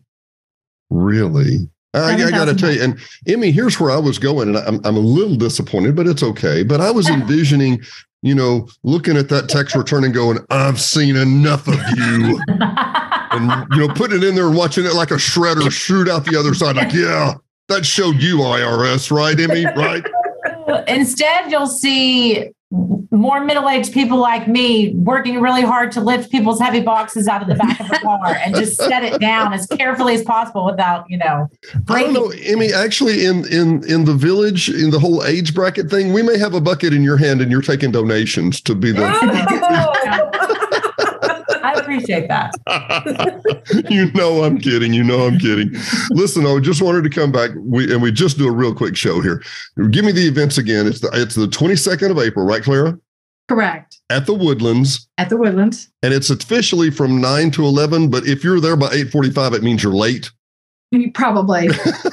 Really? 0.89 1.69
I, 1.93 2.13
I 2.13 2.29
got 2.31 2.45
to 2.45 2.55
tell 2.55 2.71
you, 2.71 2.83
and 2.83 2.99
Emmy, 3.27 3.51
here's 3.51 3.79
where 3.79 3.89
I 3.89 3.97
was 3.97 4.19
going, 4.19 4.49
and 4.49 4.57
I'm, 4.57 4.79
I'm 4.85 4.95
a 4.95 4.99
little 4.99 5.35
disappointed, 5.35 5.95
but 5.95 6.05
it's 6.05 6.21
okay. 6.21 6.63
But 6.63 6.81
I 6.81 6.91
was 6.91 7.09
envisioning, 7.09 7.81
you 8.21 8.35
know, 8.35 8.67
looking 8.83 9.17
at 9.17 9.29
that 9.29 9.49
tax 9.49 9.75
return 9.75 10.03
and 10.03 10.13
going, 10.13 10.39
I've 10.49 10.79
seen 10.79 11.15
enough 11.15 11.67
of 11.67 11.79
you. 11.97 12.39
and, 12.47 13.67
you 13.71 13.87
know, 13.87 13.93
putting 13.93 14.17
it 14.17 14.23
in 14.23 14.35
there 14.35 14.47
and 14.47 14.55
watching 14.55 14.85
it 14.85 14.93
like 14.93 15.11
a 15.11 15.15
shredder 15.15 15.71
shoot 15.71 16.07
out 16.07 16.25
the 16.25 16.37
other 16.37 16.53
side. 16.53 16.75
Like, 16.75 16.93
yeah, 16.93 17.33
that 17.69 17.85
showed 17.85 18.21
you 18.21 18.37
IRS, 18.37 19.09
right, 19.11 19.39
Emmy? 19.39 19.65
Right? 19.65 20.05
Instead, 20.87 21.51
you'll 21.51 21.67
see 21.67 22.51
more 22.71 23.43
middle-aged 23.43 23.91
people 23.93 24.17
like 24.17 24.47
me 24.47 24.93
working 24.93 25.41
really 25.41 25.63
hard 25.63 25.91
to 25.91 26.01
lift 26.01 26.29
people's 26.29 26.59
heavy 26.59 26.81
boxes 26.81 27.27
out 27.27 27.41
of 27.41 27.47
the 27.47 27.55
back 27.55 27.79
of 27.79 27.87
the 27.87 27.97
car 27.97 28.35
and 28.45 28.53
just 28.55 28.77
set 28.77 29.03
it 29.03 29.19
down 29.19 29.53
as 29.53 29.65
carefully 29.65 30.13
as 30.13 30.21
possible 30.23 30.63
without, 30.63 31.05
you 31.09 31.17
know, 31.17 31.47
breaking. 31.81 32.11
I 32.11 32.13
don't 32.13 32.13
know, 32.13 32.33
Emmy. 32.43 32.71
Actually, 32.71 33.25
in 33.25 33.45
in 33.47 33.83
in 33.89 34.05
the 34.05 34.13
village, 34.13 34.69
in 34.69 34.91
the 34.91 34.99
whole 34.99 35.25
age 35.25 35.55
bracket 35.55 35.89
thing, 35.89 36.13
we 36.13 36.21
may 36.21 36.37
have 36.37 36.53
a 36.53 36.61
bucket 36.61 36.93
in 36.93 37.01
your 37.01 37.17
hand, 37.17 37.41
and 37.41 37.51
you're 37.51 37.63
taking 37.63 37.91
donations 37.91 38.61
to 38.61 38.75
be 38.75 38.91
the. 38.91 40.69
I 41.63 41.73
appreciate 41.73 42.27
that. 42.27 42.53
you 43.89 44.11
know 44.13 44.43
I'm 44.43 44.57
kidding. 44.57 44.93
You 44.93 45.03
know 45.03 45.27
I'm 45.27 45.37
kidding. 45.37 45.71
Listen, 46.11 46.45
I 46.45 46.59
just 46.59 46.81
wanted 46.81 47.03
to 47.03 47.09
come 47.09 47.31
back. 47.31 47.51
We 47.57 47.91
and 47.91 48.01
we 48.01 48.11
just 48.11 48.37
do 48.37 48.47
a 48.47 48.51
real 48.51 48.73
quick 48.73 48.95
show 48.95 49.21
here. 49.21 49.41
Give 49.91 50.05
me 50.05 50.11
the 50.11 50.27
events 50.27 50.57
again. 50.57 50.87
It's 50.87 51.01
the 51.01 51.09
it's 51.13 51.35
the 51.35 51.47
22nd 51.47 52.11
of 52.11 52.19
April, 52.19 52.45
right, 52.45 52.63
Clara? 52.63 52.97
Correct. 53.47 53.97
At 54.11 54.25
the 54.27 54.33
Woodlands. 54.33 55.09
At 55.17 55.29
the 55.29 55.37
Woodlands. 55.37 55.89
And 56.03 56.13
it's 56.13 56.29
officially 56.29 56.91
from 56.91 57.19
9 57.19 57.49
to 57.51 57.65
11, 57.65 58.09
but 58.09 58.27
if 58.27 58.43
you're 58.43 58.59
there 58.59 58.75
by 58.75 58.89
8:45 58.89 59.55
it 59.55 59.63
means 59.63 59.83
you're 59.83 59.93
late. 59.93 60.31
Probably. 61.13 61.69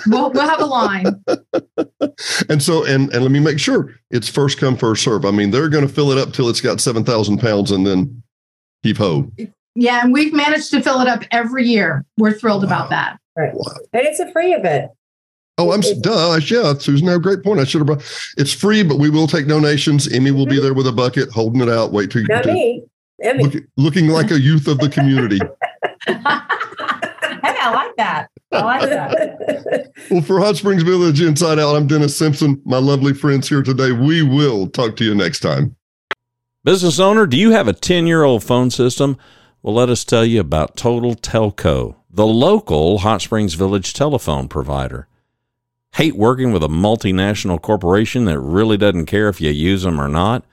we'll, 0.07 0.31
we'll 0.33 0.49
have 0.49 0.61
a 0.61 0.67
line. 0.67 1.25
and 2.51 2.63
so, 2.63 2.85
and 2.85 3.11
and 3.13 3.23
let 3.23 3.31
me 3.31 3.41
make 3.41 3.59
sure 3.59 3.95
it's 4.11 4.29
first 4.29 4.59
come, 4.59 4.77
first 4.77 5.03
serve. 5.03 5.25
I 5.25 5.31
mean, 5.31 5.51
they're 5.51 5.71
going 5.71 5.87
to 5.87 5.93
fill 5.93 6.11
it 6.11 6.19
up 6.19 6.35
till 6.35 6.49
it's 6.49 6.61
got 6.61 6.81
7,000 6.81 7.39
pounds 7.39 7.71
and 7.71 7.87
then 7.87 8.23
Heap 8.87 8.99
ho. 8.99 9.29
Yeah, 9.75 10.01
and 10.05 10.13
we've 10.13 10.33
managed 10.33 10.71
to 10.71 10.81
fill 10.81 11.01
it 11.01 11.09
up 11.09 11.25
every 11.33 11.65
year. 11.65 12.05
We're 12.19 12.33
thrilled 12.33 12.63
wow. 12.63 12.69
about 12.69 12.91
that. 12.91 13.19
Right. 13.37 13.53
Wow. 13.53 13.75
And 13.93 14.07
it's 14.07 14.21
a 14.21 14.31
free 14.31 14.55
event. 14.55 14.93
Oh, 15.59 15.73
I'm 15.73 15.81
duh. 15.81 16.39
Yeah, 16.47 16.75
Susan, 16.75 17.09
a 17.09 17.19
great 17.19 17.43
point. 17.43 17.59
I 17.59 17.65
should 17.65 17.81
have 17.81 17.87
brought. 17.87 18.33
It's 18.37 18.53
free, 18.53 18.85
but 18.85 18.99
we 18.99 19.11
will 19.11 19.27
take 19.27 19.49
donations. 19.49 20.07
Emmy 20.07 20.31
will 20.31 20.45
mm-hmm. 20.45 20.51
be 20.51 20.61
there 20.61 20.73
with 20.73 20.87
a 20.87 20.93
bucket, 20.93 21.31
holding 21.31 21.61
it 21.61 21.69
out. 21.69 21.91
Wait 21.91 22.13
till 22.13 22.23
you. 22.23 22.29
Not 22.29 22.47
me. 22.47 22.85
Emmy. 23.21 23.43
Look, 23.43 23.65
looking 23.77 24.07
like 24.07 24.31
a 24.31 24.39
youth 24.39 24.69
of 24.69 24.79
the 24.79 24.89
community. 24.89 25.41
hey, 26.07 26.15
I 26.23 27.73
like 27.75 27.97
that. 27.97 28.29
I 28.53 28.63
like 28.63 28.83
that. 28.83 29.91
well, 30.13 30.23
for 30.23 30.39
Hot 30.39 30.57
Springs 30.57 30.85
Village 30.85 31.21
Inside 31.21 31.59
Out, 31.59 31.75
I'm 31.75 31.89
Dennis 31.89 32.17
Simpson. 32.17 32.63
My 32.65 32.79
lovely 32.79 33.15
friends 33.15 33.49
here 33.49 33.65
today. 33.65 33.91
We 33.91 34.23
will 34.23 34.69
talk 34.69 34.95
to 34.97 35.05
you 35.05 35.15
next 35.17 35.41
time. 35.41 35.75
Business 36.67 36.99
owner, 36.99 37.27
do 37.27 37.37
you 37.37 37.53
have 37.53 37.69
a 37.69 37.73
10 37.73 38.09
year 38.09 38.25
old 38.25 38.43
phone 38.43 38.73
system? 38.73 39.17
Well, 39.63 39.73
let 39.73 39.89
us 39.89 40.05
tell 40.05 40.25
you 40.25 40.41
about 40.41 40.77
Total 40.77 41.15
Telco, 41.15 41.95
the 42.11 42.27
local 42.27 42.99
Hot 42.99 43.23
Springs 43.23 43.55
Village 43.55 43.95
telephone 43.95 44.49
provider. 44.49 45.07
Hate 45.95 46.17
working 46.17 46.51
with 46.51 46.65
a 46.65 46.69
multinational 46.69 47.63
corporation 47.63 48.25
that 48.25 48.41
really 48.41 48.77
doesn't 48.77 49.07
care 49.07 49.29
if 49.29 49.41
you 49.41 49.53
use 49.53 49.85
them 49.85 50.01
or 50.01 50.09
not? 50.09 50.45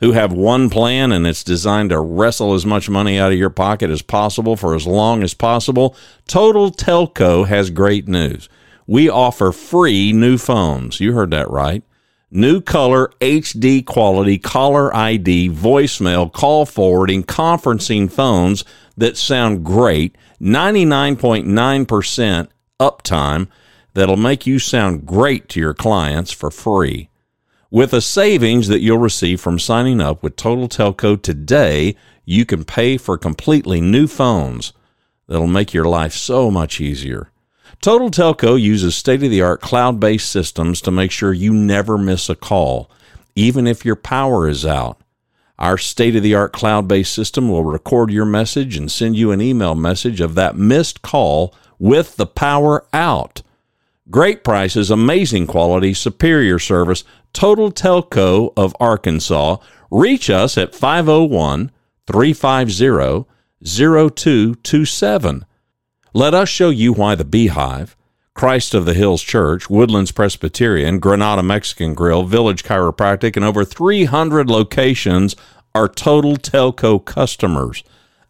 Who 0.00 0.12
have 0.12 0.32
one 0.32 0.70
plan 0.70 1.12
and 1.12 1.26
it's 1.26 1.44
designed 1.44 1.90
to 1.90 2.00
wrestle 2.00 2.54
as 2.54 2.64
much 2.64 2.88
money 2.88 3.18
out 3.18 3.32
of 3.32 3.38
your 3.38 3.50
pocket 3.50 3.90
as 3.90 4.00
possible 4.00 4.56
for 4.56 4.74
as 4.74 4.86
long 4.86 5.22
as 5.22 5.34
possible? 5.34 5.94
Total 6.26 6.70
Telco 6.70 7.46
has 7.46 7.68
great 7.68 8.08
news. 8.08 8.48
We 8.86 9.10
offer 9.10 9.52
free 9.52 10.14
new 10.14 10.38
phones. 10.38 11.00
You 11.00 11.12
heard 11.12 11.32
that 11.32 11.50
right 11.50 11.84
New 12.32 12.60
color, 12.60 13.10
HD 13.20 13.84
quality, 13.84 14.38
caller 14.38 14.94
ID, 14.94 15.50
voicemail, 15.50 16.32
call 16.32 16.64
forwarding, 16.64 17.24
conferencing 17.24 18.08
phones 18.08 18.64
that 18.96 19.16
sound 19.16 19.64
great, 19.64 20.14
99.9% 20.40 22.48
uptime 22.78 23.48
that'll 23.94 24.16
make 24.16 24.46
you 24.46 24.60
sound 24.60 25.04
great 25.04 25.48
to 25.48 25.58
your 25.58 25.74
clients 25.74 26.30
for 26.30 26.52
free. 26.52 27.08
With 27.68 27.92
a 27.92 28.00
savings 28.00 28.68
that 28.68 28.80
you'll 28.80 28.98
receive 28.98 29.40
from 29.40 29.58
signing 29.58 30.00
up 30.00 30.22
with 30.22 30.36
Total 30.36 30.68
Telco 30.68 31.20
today, 31.20 31.96
you 32.24 32.46
can 32.46 32.64
pay 32.64 32.96
for 32.96 33.18
completely 33.18 33.80
new 33.80 34.06
phones 34.06 34.72
that'll 35.26 35.48
make 35.48 35.74
your 35.74 35.84
life 35.84 36.12
so 36.12 36.48
much 36.48 36.80
easier. 36.80 37.29
Total 37.80 38.10
Telco 38.10 38.60
uses 38.60 38.94
state 38.94 39.22
of 39.22 39.30
the 39.30 39.40
art 39.40 39.62
cloud 39.62 39.98
based 39.98 40.30
systems 40.30 40.82
to 40.82 40.90
make 40.90 41.10
sure 41.10 41.32
you 41.32 41.54
never 41.54 41.96
miss 41.96 42.28
a 42.28 42.34
call, 42.34 42.90
even 43.34 43.66
if 43.66 43.86
your 43.86 43.96
power 43.96 44.46
is 44.46 44.66
out. 44.66 45.00
Our 45.58 45.78
state 45.78 46.14
of 46.14 46.22
the 46.22 46.34
art 46.34 46.52
cloud 46.52 46.86
based 46.86 47.14
system 47.14 47.48
will 47.48 47.64
record 47.64 48.10
your 48.10 48.26
message 48.26 48.76
and 48.76 48.92
send 48.92 49.16
you 49.16 49.32
an 49.32 49.40
email 49.40 49.74
message 49.74 50.20
of 50.20 50.34
that 50.34 50.56
missed 50.56 51.00
call 51.00 51.54
with 51.78 52.16
the 52.16 52.26
power 52.26 52.86
out. 52.92 53.40
Great 54.10 54.44
prices, 54.44 54.90
amazing 54.90 55.46
quality, 55.46 55.94
superior 55.94 56.58
service. 56.58 57.02
Total 57.32 57.72
Telco 57.72 58.52
of 58.58 58.76
Arkansas. 58.78 59.56
Reach 59.90 60.28
us 60.28 60.58
at 60.58 60.74
501 60.74 61.70
350 62.06 63.26
0227. 63.64 65.46
Let 66.12 66.34
us 66.34 66.48
show 66.48 66.70
you 66.70 66.92
why 66.92 67.14
the 67.14 67.24
Beehive, 67.24 67.96
Christ 68.34 68.74
of 68.74 68.84
the 68.84 68.94
Hills 68.94 69.22
Church, 69.22 69.70
Woodlands 69.70 70.10
Presbyterian, 70.10 70.98
Granada 70.98 71.40
Mexican 71.40 71.94
Grill, 71.94 72.24
Village 72.24 72.64
Chiropractic, 72.64 73.36
and 73.36 73.44
over 73.44 73.64
300 73.64 74.50
locations 74.50 75.36
are 75.72 75.86
Total 75.86 76.34
Telco 76.34 77.04
customers. 77.04 77.84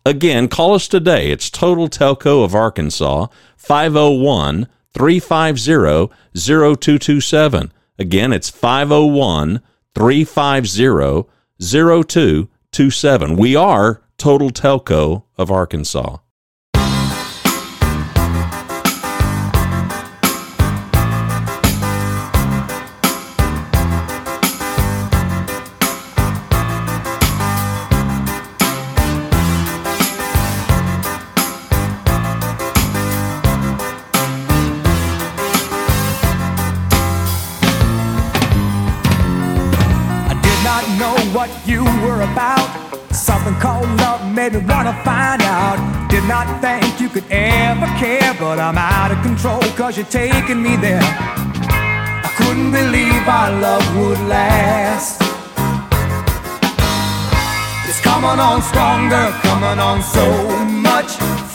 Again, 0.05 0.49
call 0.49 0.75
us 0.75 0.89
today. 0.89 1.31
It's 1.31 1.49
Total 1.49 1.89
Telco 1.89 2.45
of 2.45 2.55
Arkansas, 2.55 3.29
501 3.57 4.67
350 4.93 6.15
0227. 6.35 7.73
Again, 7.99 8.35
it's 8.35 8.51
501 8.51 9.63
350 9.95 11.31
0227. 11.59 13.37
We 13.37 13.57
are 13.57 14.03
Total 14.19 14.51
Telco 14.51 15.23
of 15.39 15.51
Arkansas. 15.51 16.19
Me 44.53 44.59
wanna 44.59 44.93
find 45.05 45.43
out. 45.43 45.79
Did 46.11 46.25
not 46.25 46.47
think 46.61 47.01
you 47.01 47.09
could 47.09 47.25
ever 47.31 47.87
care, 47.99 48.35
but 48.39 48.59
I'm 48.59 48.79
out 48.79 49.13
of 49.13 49.23
control 49.23 49.63
cause 49.77 49.97
you're 49.97 50.07
taking 50.07 50.63
me 50.63 50.77
there. 50.77 51.03
I 51.03 52.31
couldn't 52.37 52.73
believe 52.73 53.29
our 53.29 53.51
love 53.67 53.97
would 53.97 54.21
last. 54.29 55.23
It's 57.89 58.01
coming 58.01 58.41
on 58.41 58.63
stronger, 58.63 59.31
coming 59.43 59.79
on 59.79 60.03
so 60.03 60.27
much 60.67 61.50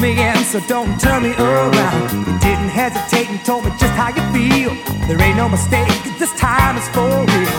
me 0.00 0.20
in, 0.20 0.36
so 0.44 0.60
don't 0.68 0.98
turn 1.00 1.22
me 1.22 1.32
around. 1.34 2.10
You 2.26 2.38
didn't 2.38 2.68
hesitate 2.68 3.28
and 3.28 3.44
told 3.44 3.64
me 3.64 3.70
just 3.78 3.94
how 3.94 4.08
you 4.08 4.22
feel. 4.32 4.72
There 5.06 5.20
ain't 5.22 5.36
no 5.36 5.48
mistake, 5.48 5.88
this 6.18 6.32
time 6.38 6.76
is 6.76 6.88
for 6.90 7.08
real. 7.08 7.56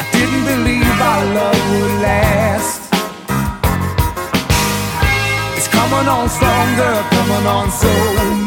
I 0.00 0.02
didn't 0.12 0.44
believe 0.44 1.00
our 1.10 1.24
love 1.34 1.60
would 1.70 1.94
last. 2.02 2.80
It's 5.56 5.68
coming 5.68 6.08
on 6.08 6.28
stronger, 6.28 6.94
coming 7.10 7.46
on 7.46 7.70
so 7.70 7.92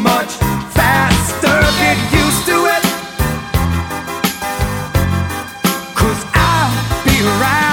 much 0.08 0.32
faster. 0.74 1.58
Get 1.82 1.98
used 2.22 2.44
to 2.50 2.56
it. 2.74 2.84
Cause 5.94 6.20
I'll 6.34 7.04
be 7.04 7.16
around. 7.26 7.67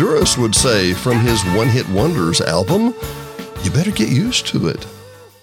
Voudouris 0.00 0.38
would 0.38 0.54
say 0.54 0.94
from 0.94 1.18
his 1.18 1.44
One 1.54 1.68
Hit 1.68 1.86
Wonders 1.90 2.40
album, 2.40 2.94
you 3.62 3.70
better 3.70 3.90
get 3.90 4.08
used 4.08 4.46
to 4.46 4.66
it 4.66 4.86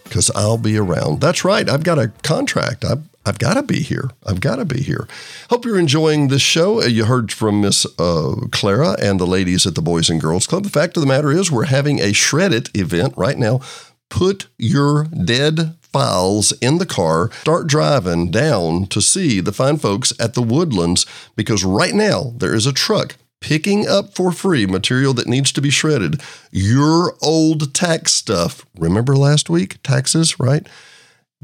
because 0.03 0.31
I'll 0.31 0.57
be 0.57 0.79
around. 0.79 1.21
That's 1.21 1.45
right. 1.45 1.69
I've 1.69 1.83
got 1.83 1.99
a 1.99 2.07
contract. 2.23 2.83
I've, 2.83 3.03
I've 3.23 3.37
got 3.37 3.53
to 3.53 3.61
be 3.61 3.81
here. 3.81 4.09
I've 4.25 4.41
got 4.41 4.55
to 4.55 4.65
be 4.65 4.81
here. 4.81 5.07
Hope 5.51 5.63
you're 5.63 5.77
enjoying 5.77 6.29
this 6.29 6.41
show. 6.41 6.81
You 6.81 7.05
heard 7.05 7.31
from 7.31 7.61
Miss 7.61 7.85
uh, 7.99 8.33
Clara 8.51 8.95
and 8.99 9.19
the 9.19 9.27
ladies 9.27 9.67
at 9.67 9.75
the 9.75 9.81
Boys 9.83 10.09
and 10.09 10.19
Girls 10.19 10.47
Club. 10.47 10.63
The 10.63 10.71
fact 10.71 10.97
of 10.97 11.01
the 11.01 11.07
matter 11.07 11.31
is, 11.31 11.51
we're 11.51 11.65
having 11.65 11.99
a 11.99 12.11
Shred 12.11 12.51
It 12.51 12.75
event 12.75 13.13
right 13.15 13.37
now. 13.37 13.61
Put 14.09 14.47
your 14.57 15.03
dead 15.03 15.75
files 15.83 16.51
in 16.53 16.79
the 16.79 16.87
car, 16.87 17.29
start 17.41 17.67
driving 17.67 18.31
down 18.31 18.87
to 18.87 19.03
see 19.03 19.39
the 19.39 19.51
fine 19.51 19.77
folks 19.77 20.13
at 20.19 20.33
the 20.33 20.41
Woodlands 20.41 21.05
because 21.35 21.63
right 21.63 21.93
now 21.93 22.33
there 22.37 22.55
is 22.55 22.65
a 22.65 22.73
truck 22.73 23.17
picking 23.41 23.87
up 23.87 24.15
for 24.15 24.31
free 24.31 24.65
material 24.65 25.13
that 25.13 25.27
needs 25.27 25.51
to 25.51 25.61
be 25.61 25.69
shredded, 25.69 26.21
your 26.51 27.15
old 27.21 27.73
tax 27.73 28.13
stuff. 28.13 28.65
Remember 28.77 29.15
last 29.15 29.49
week, 29.49 29.81
taxes, 29.83 30.39
right? 30.39 30.67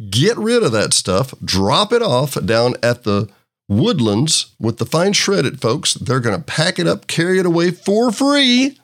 Get 0.10 0.38
rid 0.38 0.64
of 0.64 0.72
that 0.72 0.94
stuff, 0.94 1.34
drop 1.44 1.94
it 1.94 2.02
off 2.02 2.34
down 2.46 2.76
at 2.82 3.04
the 3.04 3.30
woodlands 3.70 4.56
with 4.60 4.78
the 4.78 4.86
fine 4.86 5.14
shredded 5.14 5.62
folks. 5.62 5.94
They're 5.94 6.20
going 6.20 6.38
to 6.38 6.44
pack 6.44 6.80
it 6.80 6.88
up, 6.88 7.08
carry 7.08 7.40
it 7.40 7.46
away 7.46 7.72
for 7.72 8.12
free 8.12 8.78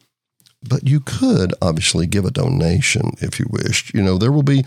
but 0.63 0.87
you 0.87 0.99
could 0.99 1.53
obviously 1.61 2.05
give 2.05 2.25
a 2.25 2.31
donation 2.31 3.11
if 3.19 3.39
you 3.39 3.45
wished. 3.49 3.93
You 3.93 4.01
know, 4.01 4.17
there 4.17 4.31
will 4.31 4.43
be 4.43 4.65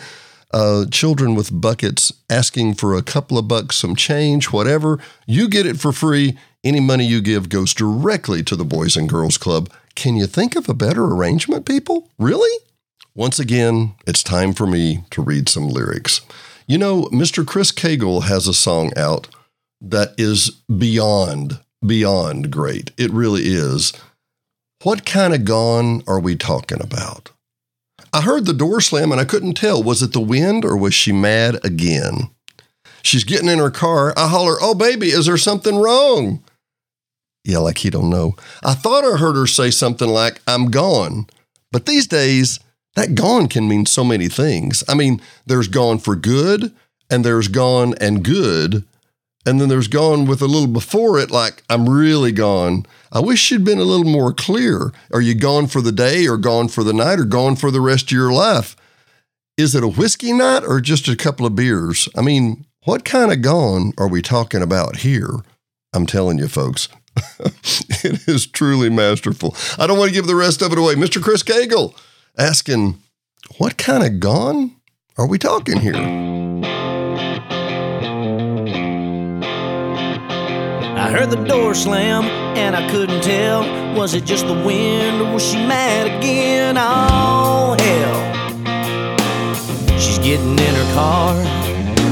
uh, 0.52 0.86
children 0.90 1.34
with 1.34 1.60
buckets 1.60 2.12
asking 2.30 2.74
for 2.74 2.94
a 2.94 3.02
couple 3.02 3.38
of 3.38 3.48
bucks, 3.48 3.76
some 3.76 3.96
change, 3.96 4.50
whatever. 4.50 4.98
You 5.26 5.48
get 5.48 5.66
it 5.66 5.78
for 5.78 5.92
free. 5.92 6.38
Any 6.64 6.78
money 6.78 7.04
you 7.04 7.20
give 7.20 7.48
goes 7.48 7.74
directly 7.74 8.44
to 8.44 8.54
the 8.54 8.64
Boys 8.64 8.96
and 8.96 9.08
Girls 9.08 9.36
Club. 9.36 9.68
Can 9.96 10.14
you 10.14 10.26
think 10.26 10.54
of 10.54 10.68
a 10.68 10.74
better 10.74 11.04
arrangement, 11.04 11.66
people? 11.66 12.08
Really? 12.20 12.56
Once 13.16 13.40
again, 13.40 13.94
it's 14.06 14.22
time 14.22 14.52
for 14.54 14.64
me 14.64 15.04
to 15.10 15.22
read 15.22 15.48
some 15.48 15.68
lyrics. 15.68 16.20
You 16.68 16.78
know, 16.78 17.06
Mr. 17.06 17.44
Chris 17.44 17.72
Cagle 17.72 18.24
has 18.24 18.46
a 18.46 18.54
song 18.54 18.92
out 18.96 19.26
that 19.80 20.14
is 20.16 20.50
beyond, 20.74 21.58
beyond 21.84 22.52
great. 22.52 22.92
It 22.96 23.10
really 23.10 23.42
is. 23.42 23.92
What 24.84 25.04
kind 25.04 25.34
of 25.34 25.44
gone 25.44 26.04
are 26.06 26.20
we 26.20 26.36
talking 26.36 26.80
about? 26.80 27.32
I 28.12 28.20
heard 28.20 28.46
the 28.46 28.52
door 28.54 28.80
slam 28.80 29.10
and 29.10 29.20
I 29.20 29.24
couldn't 29.24 29.54
tell. 29.54 29.82
Was 29.82 30.00
it 30.00 30.12
the 30.12 30.20
wind 30.20 30.64
or 30.64 30.76
was 30.76 30.94
she 30.94 31.10
mad 31.10 31.58
again? 31.64 32.30
She's 33.02 33.24
getting 33.24 33.48
in 33.48 33.58
her 33.58 33.70
car. 33.70 34.14
I 34.16 34.28
holler, 34.28 34.56
Oh, 34.60 34.74
baby, 34.74 35.08
is 35.08 35.26
there 35.26 35.36
something 35.36 35.76
wrong? 35.76 36.42
Yeah, 37.44 37.58
like 37.58 37.78
he 37.78 37.90
don't 37.90 38.10
know. 38.10 38.36
I 38.62 38.74
thought 38.74 39.04
I 39.04 39.16
heard 39.16 39.36
her 39.36 39.46
say 39.46 39.70
something 39.70 40.08
like, 40.08 40.40
I'm 40.46 40.70
gone. 40.70 41.26
But 41.72 41.86
these 41.86 42.06
days, 42.06 42.60
that 42.94 43.14
gone 43.14 43.48
can 43.48 43.68
mean 43.68 43.86
so 43.86 44.04
many 44.04 44.28
things. 44.28 44.84
I 44.88 44.94
mean, 44.94 45.20
there's 45.46 45.68
gone 45.68 45.98
for 45.98 46.14
good, 46.14 46.72
and 47.10 47.24
there's 47.24 47.48
gone 47.48 47.94
and 48.00 48.22
good, 48.22 48.84
and 49.44 49.60
then 49.60 49.68
there's 49.68 49.88
gone 49.88 50.26
with 50.26 50.40
a 50.40 50.46
little 50.46 50.68
before 50.68 51.18
it, 51.18 51.30
like, 51.30 51.62
I'm 51.68 51.88
really 51.88 52.32
gone. 52.32 52.86
I 53.10 53.20
wish 53.20 53.40
she'd 53.40 53.64
been 53.64 53.78
a 53.78 53.84
little 53.84 54.06
more 54.06 54.32
clear. 54.32 54.92
Are 55.12 55.20
you 55.20 55.34
gone 55.34 55.66
for 55.66 55.80
the 55.80 55.92
day, 55.92 56.28
or 56.28 56.36
gone 56.36 56.68
for 56.68 56.84
the 56.84 56.92
night, 56.92 57.18
or 57.18 57.24
gone 57.24 57.56
for 57.56 57.70
the 57.70 57.80
rest 57.80 58.04
of 58.04 58.12
your 58.12 58.32
life? 58.32 58.76
Is 59.56 59.74
it 59.74 59.84
a 59.84 59.88
whiskey 59.88 60.32
night 60.32 60.62
or 60.64 60.80
just 60.80 61.08
a 61.08 61.16
couple 61.16 61.44
of 61.44 61.56
beers? 61.56 62.08
I 62.16 62.22
mean, 62.22 62.64
what 62.84 63.04
kind 63.04 63.32
of 63.32 63.42
gone 63.42 63.92
are 63.98 64.08
we 64.08 64.22
talking 64.22 64.62
about 64.62 64.98
here? 64.98 65.40
I'm 65.92 66.06
telling 66.06 66.38
you, 66.38 66.48
folks, 66.48 66.88
it 68.04 68.28
is 68.28 68.46
truly 68.46 68.88
masterful. 68.90 69.54
I 69.78 69.86
don't 69.86 69.98
want 69.98 70.08
to 70.08 70.14
give 70.14 70.26
the 70.26 70.36
rest 70.36 70.62
of 70.62 70.72
it 70.72 70.78
away. 70.78 70.94
Mr. 70.94 71.22
Chris 71.22 71.42
Cagle 71.42 71.94
asking, 72.38 72.98
what 73.58 73.76
kind 73.76 74.04
of 74.04 74.20
gone 74.20 74.76
are 75.18 75.26
we 75.26 75.38
talking 75.38 75.80
here? 75.80 75.96
I 81.02 81.10
heard 81.10 81.30
the 81.30 81.44
door 81.44 81.74
slam 81.74 82.24
and 82.56 82.74
I 82.76 82.88
couldn't 82.90 83.22
tell. 83.22 83.62
Was 83.96 84.14
it 84.14 84.24
just 84.24 84.46
the 84.46 84.54
wind 84.54 85.20
or 85.20 85.34
was 85.34 85.44
she 85.44 85.56
mad 85.56 86.06
again? 86.06 86.76
Oh, 86.78 87.76
hell. 87.78 88.42
She's 89.98 90.18
getting 90.18 90.58
in 90.58 90.74
her 90.74 90.94
car. 90.94 91.34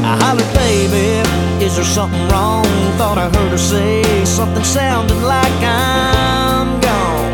I 0.03 0.17
hollered, 0.21 0.53
baby, 0.55 1.23
is 1.61 1.77
there 1.77 1.85
something 1.85 2.27
wrong? 2.29 2.65
Thought 2.97 3.19
I 3.19 3.29
heard 3.29 3.53
her 3.53 3.59
say 3.59 4.03
something 4.25 4.65
sounding 4.65 5.23
like 5.23 5.61
I'm 5.61 6.81
gone. 6.81 7.33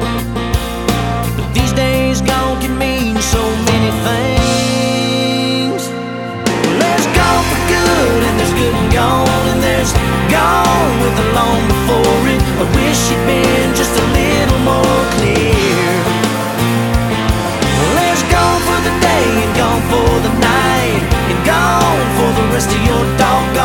But 1.38 1.46
these 1.54 1.72
days 1.72 2.20
gone 2.20 2.58
can 2.60 2.74
mean 2.76 3.14
so 3.22 3.42
many 3.70 3.90
things. 4.02 5.82
Well, 5.86 6.78
there's 6.82 7.06
gone 7.14 7.44
for 7.50 7.60
good, 7.70 8.20
and 8.26 8.34
there's 8.34 8.54
good 8.58 8.74
and 8.74 8.90
gone, 8.90 9.44
and 9.54 9.60
there's 9.62 9.94
gone 10.26 10.90
with 11.06 11.14
the 11.14 11.26
long 11.38 11.62
before 11.70 12.18
it. 12.26 12.42
I 12.42 12.64
wish 12.74 12.98
she'd 13.06 13.22
been 13.30 13.70
just 13.78 13.94
a 13.94 14.06
little 14.10 14.60
more 14.66 15.02
clear. 15.22 15.86
Well, 17.78 17.92
there's 17.94 18.24
gone 18.26 18.60
for 18.66 18.78
the 18.82 18.94
day 18.98 19.26
and 19.38 19.52
gone 19.54 19.82
for 19.86 20.10
the 20.26 20.34
night, 20.42 21.02
and 21.30 21.38
gone 21.46 22.06
for 22.18 22.30
the 22.34 22.46
rest 22.50 22.74
of 22.74 22.80
your 22.82 23.04
doggone 23.14 23.55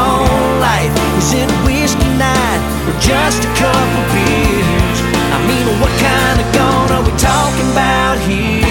just 3.02 3.44
a 3.44 3.52
couple 3.58 4.04
beers? 4.14 5.00
I 5.34 5.38
mean, 5.50 5.66
what 5.82 5.92
kind 5.98 6.38
of 6.40 6.48
gone 6.54 6.92
are 6.96 7.04
we 7.04 7.14
talking 7.18 7.68
about 7.72 8.18
here? 8.30 8.62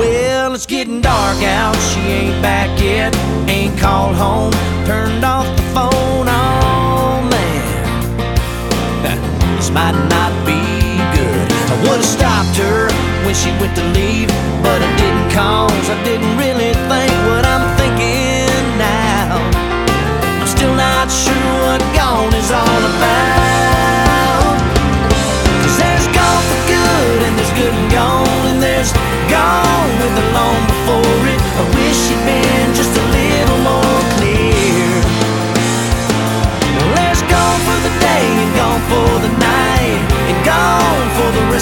Well, 0.00 0.54
it's 0.54 0.66
getting 0.66 1.00
dark 1.00 1.42
out. 1.42 1.76
She 1.76 2.00
ain't 2.00 2.42
back 2.42 2.80
yet. 2.80 3.14
Ain't 3.48 3.78
called 3.78 4.16
home. 4.16 4.52
Turned 4.86 5.24
off 5.24 5.46
the 5.56 5.62
phone. 5.76 6.26
Oh 6.28 7.20
man, 7.30 7.76
this 9.56 9.70
might 9.70 9.96
not 10.08 10.32
be 10.46 10.60
good. 11.16 11.46
I 11.72 11.76
would 11.82 12.00
have 12.00 12.04
stopped 12.04 12.56
her 12.56 12.88
when 13.24 13.34
she 13.34 13.50
went 13.60 13.76
to 13.76 13.84
leave, 13.92 14.28
but 14.62 14.80
I 14.80 14.90
didn't 14.96 15.30
cause 15.32 15.90
I 15.90 16.02
didn't 16.04 16.33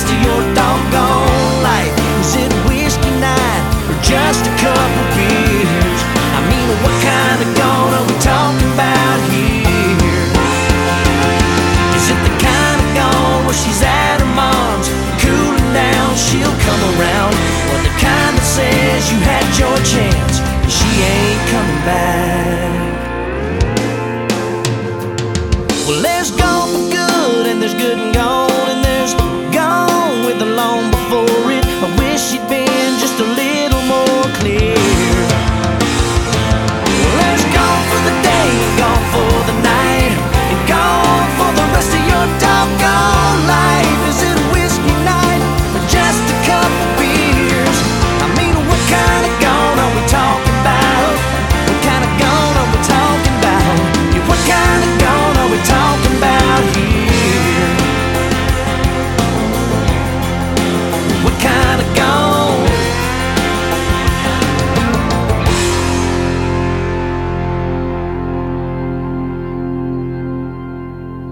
of 0.05 0.23
your 0.23 0.52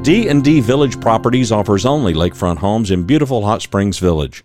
D&D 0.02 0.60
Village 0.60 0.98
Properties 0.98 1.52
offers 1.52 1.84
only 1.84 2.14
lakefront 2.14 2.56
homes 2.56 2.90
in 2.90 3.02
beautiful 3.02 3.44
Hot 3.44 3.60
Springs 3.60 3.98
Village. 3.98 4.42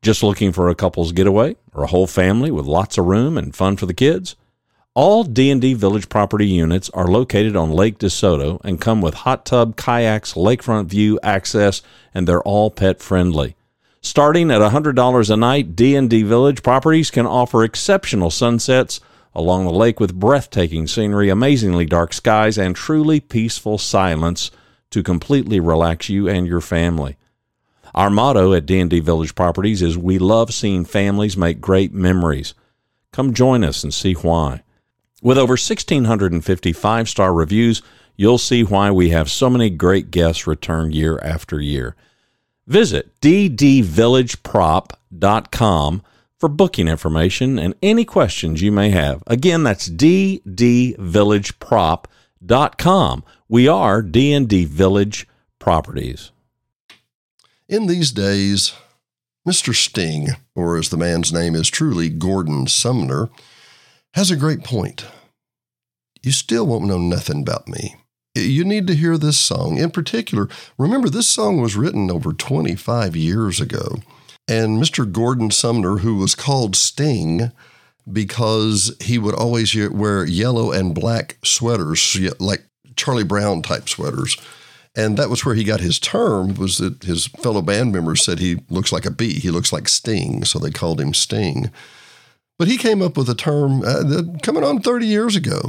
Just 0.00 0.22
looking 0.22 0.52
for 0.52 0.68
a 0.68 0.76
couple's 0.76 1.10
getaway 1.10 1.56
or 1.74 1.82
a 1.82 1.88
whole 1.88 2.06
family 2.06 2.52
with 2.52 2.66
lots 2.66 2.96
of 2.96 3.06
room 3.06 3.36
and 3.36 3.54
fun 3.54 3.76
for 3.76 3.86
the 3.86 3.94
kids? 3.94 4.36
All 4.94 5.24
D&D 5.24 5.74
Village 5.74 6.08
property 6.08 6.46
units 6.46 6.88
are 6.90 7.08
located 7.08 7.56
on 7.56 7.72
Lake 7.72 7.98
DeSoto 7.98 8.60
and 8.62 8.80
come 8.80 9.00
with 9.00 9.14
hot 9.14 9.44
tub, 9.44 9.74
kayaks, 9.74 10.34
lakefront 10.34 10.86
view 10.86 11.18
access, 11.24 11.82
and 12.14 12.28
they're 12.28 12.42
all 12.42 12.70
pet 12.70 13.02
friendly. 13.02 13.56
Starting 14.02 14.52
at 14.52 14.60
$100 14.60 15.30
a 15.30 15.36
night, 15.36 15.74
D&D 15.74 16.22
Village 16.22 16.62
properties 16.62 17.10
can 17.10 17.26
offer 17.26 17.64
exceptional 17.64 18.30
sunsets 18.30 19.00
along 19.34 19.64
the 19.64 19.72
lake 19.72 19.98
with 19.98 20.14
breathtaking 20.20 20.86
scenery, 20.86 21.28
amazingly 21.28 21.86
dark 21.86 22.12
skies, 22.12 22.56
and 22.56 22.76
truly 22.76 23.18
peaceful 23.18 23.78
silence 23.78 24.52
to 24.92 25.02
completely 25.02 25.60
relax 25.60 26.08
you 26.08 26.28
and 26.28 26.46
your 26.46 26.60
family. 26.60 27.16
Our 27.94 28.10
motto 28.10 28.54
at 28.54 28.64
D&D 28.64 29.00
Village 29.00 29.34
Properties 29.34 29.82
is 29.82 29.98
we 29.98 30.18
love 30.18 30.54
seeing 30.54 30.84
families 30.84 31.36
make 31.36 31.60
great 31.60 31.92
memories. 31.92 32.54
Come 33.12 33.34
join 33.34 33.64
us 33.64 33.82
and 33.84 33.92
see 33.92 34.14
why. 34.14 34.62
With 35.20 35.36
over 35.36 35.52
1650 35.52 36.72
five-star 36.72 37.34
reviews, 37.34 37.82
you'll 38.16 38.38
see 38.38 38.64
why 38.64 38.90
we 38.90 39.10
have 39.10 39.30
so 39.30 39.50
many 39.50 39.68
great 39.70 40.10
guests 40.10 40.46
return 40.46 40.92
year 40.92 41.18
after 41.22 41.60
year. 41.60 41.94
Visit 42.66 43.20
ddvillageprop.com 43.20 46.02
for 46.38 46.48
booking 46.48 46.88
information 46.88 47.58
and 47.58 47.74
any 47.82 48.04
questions 48.04 48.62
you 48.62 48.72
may 48.72 48.88
have. 48.90 49.22
Again, 49.26 49.62
that's 49.62 49.88
ddvillageprop.com. 49.88 52.08
We 53.48 53.68
are 53.68 54.02
D&D 54.02 54.64
Village 54.64 55.28
Properties. 55.60 56.32
In 57.68 57.86
these 57.86 58.10
days, 58.10 58.74
Mr. 59.46 59.72
Sting, 59.72 60.30
or 60.56 60.76
as 60.76 60.88
the 60.88 60.96
man's 60.96 61.32
name 61.32 61.54
is 61.54 61.70
truly 61.70 62.08
Gordon 62.08 62.66
Sumner, 62.66 63.30
has 64.14 64.32
a 64.32 64.36
great 64.36 64.64
point. 64.64 65.06
You 66.20 66.32
still 66.32 66.66
won't 66.66 66.86
know 66.86 66.98
nothing 66.98 67.42
about 67.42 67.68
me. 67.68 67.94
You 68.34 68.64
need 68.64 68.88
to 68.88 68.96
hear 68.96 69.16
this 69.16 69.38
song. 69.38 69.78
In 69.78 69.92
particular, 69.92 70.48
remember 70.76 71.08
this 71.08 71.28
song 71.28 71.60
was 71.60 71.76
written 71.76 72.10
over 72.10 72.32
25 72.32 73.14
years 73.14 73.60
ago. 73.60 73.98
And 74.48 74.82
Mr. 74.82 75.10
Gordon 75.10 75.52
Sumner, 75.52 75.98
who 75.98 76.16
was 76.16 76.34
called 76.34 76.74
Sting 76.74 77.52
because 78.10 78.94
he 79.00 79.18
would 79.18 79.34
always 79.34 79.74
wear 79.90 80.24
yellow 80.24 80.72
and 80.72 80.94
black 80.94 81.38
sweaters, 81.44 82.18
like 82.40 82.62
Charlie 82.96 83.24
Brown 83.24 83.62
type 83.62 83.88
sweaters. 83.88 84.36
And 84.94 85.16
that 85.16 85.30
was 85.30 85.44
where 85.44 85.54
he 85.54 85.64
got 85.64 85.80
his 85.80 85.98
term 85.98 86.54
was 86.54 86.78
that 86.78 87.04
his 87.04 87.26
fellow 87.26 87.62
band 87.62 87.92
members 87.92 88.22
said 88.22 88.38
he 88.38 88.58
looks 88.68 88.92
like 88.92 89.06
a 89.06 89.10
bee. 89.10 89.38
He 89.38 89.50
looks 89.50 89.72
like 89.72 89.88
Sting. 89.88 90.44
So 90.44 90.58
they 90.58 90.70
called 90.70 91.00
him 91.00 91.14
Sting. 91.14 91.70
But 92.58 92.68
he 92.68 92.76
came 92.76 93.00
up 93.00 93.16
with 93.16 93.28
a 93.30 93.34
term 93.34 93.82
uh, 93.84 94.38
coming 94.42 94.64
on 94.64 94.80
30 94.80 95.06
years 95.06 95.34
ago. 95.34 95.62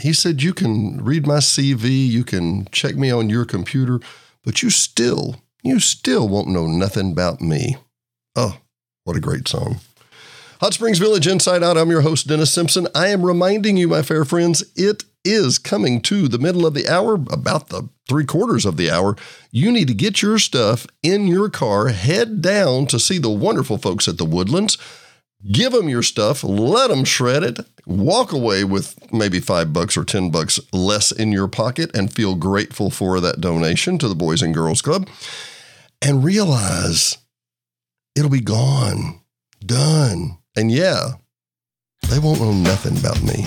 He 0.00 0.12
said, 0.12 0.42
You 0.42 0.52
can 0.52 1.02
read 1.04 1.26
my 1.26 1.38
CV, 1.38 2.08
you 2.08 2.24
can 2.24 2.66
check 2.72 2.96
me 2.96 3.10
on 3.10 3.30
your 3.30 3.44
computer, 3.44 4.00
but 4.42 4.62
you 4.62 4.70
still, 4.70 5.36
you 5.62 5.78
still 5.78 6.28
won't 6.28 6.48
know 6.48 6.66
nothing 6.66 7.12
about 7.12 7.40
me. 7.40 7.76
Oh, 8.34 8.58
what 9.04 9.16
a 9.16 9.20
great 9.20 9.46
song. 9.46 9.80
Hot 10.62 10.74
Springs 10.74 11.00
Village 11.00 11.26
Inside 11.26 11.64
Out. 11.64 11.76
I'm 11.76 11.90
your 11.90 12.02
host, 12.02 12.28
Dennis 12.28 12.52
Simpson. 12.52 12.86
I 12.94 13.08
am 13.08 13.26
reminding 13.26 13.76
you, 13.76 13.88
my 13.88 14.00
fair 14.00 14.24
friends, 14.24 14.62
it 14.76 15.02
is 15.24 15.58
coming 15.58 16.00
to 16.02 16.28
the 16.28 16.38
middle 16.38 16.64
of 16.64 16.72
the 16.72 16.86
hour, 16.86 17.14
about 17.14 17.70
the 17.70 17.88
three 18.08 18.24
quarters 18.24 18.64
of 18.64 18.76
the 18.76 18.88
hour. 18.88 19.16
You 19.50 19.72
need 19.72 19.88
to 19.88 19.94
get 19.94 20.22
your 20.22 20.38
stuff 20.38 20.86
in 21.02 21.26
your 21.26 21.50
car, 21.50 21.88
head 21.88 22.40
down 22.40 22.86
to 22.86 23.00
see 23.00 23.18
the 23.18 23.28
wonderful 23.28 23.76
folks 23.76 24.06
at 24.06 24.18
the 24.18 24.24
Woodlands. 24.24 24.78
Give 25.50 25.72
them 25.72 25.88
your 25.88 26.04
stuff, 26.04 26.44
let 26.44 26.90
them 26.90 27.04
shred 27.04 27.42
it, 27.42 27.58
walk 27.84 28.30
away 28.30 28.62
with 28.62 29.12
maybe 29.12 29.40
five 29.40 29.72
bucks 29.72 29.96
or 29.96 30.04
10 30.04 30.30
bucks 30.30 30.60
less 30.72 31.10
in 31.10 31.32
your 31.32 31.48
pocket 31.48 31.90
and 31.92 32.14
feel 32.14 32.36
grateful 32.36 32.88
for 32.88 33.18
that 33.18 33.40
donation 33.40 33.98
to 33.98 34.06
the 34.06 34.14
Boys 34.14 34.42
and 34.42 34.54
Girls 34.54 34.80
Club. 34.80 35.08
And 36.00 36.22
realize 36.22 37.18
it'll 38.14 38.30
be 38.30 38.40
gone, 38.40 39.22
done. 39.66 40.38
And 40.54 40.70
yeah, 40.70 41.12
they 42.08 42.18
won't 42.18 42.40
know 42.40 42.52
nothing 42.52 42.98
about 42.98 43.22
me. 43.22 43.46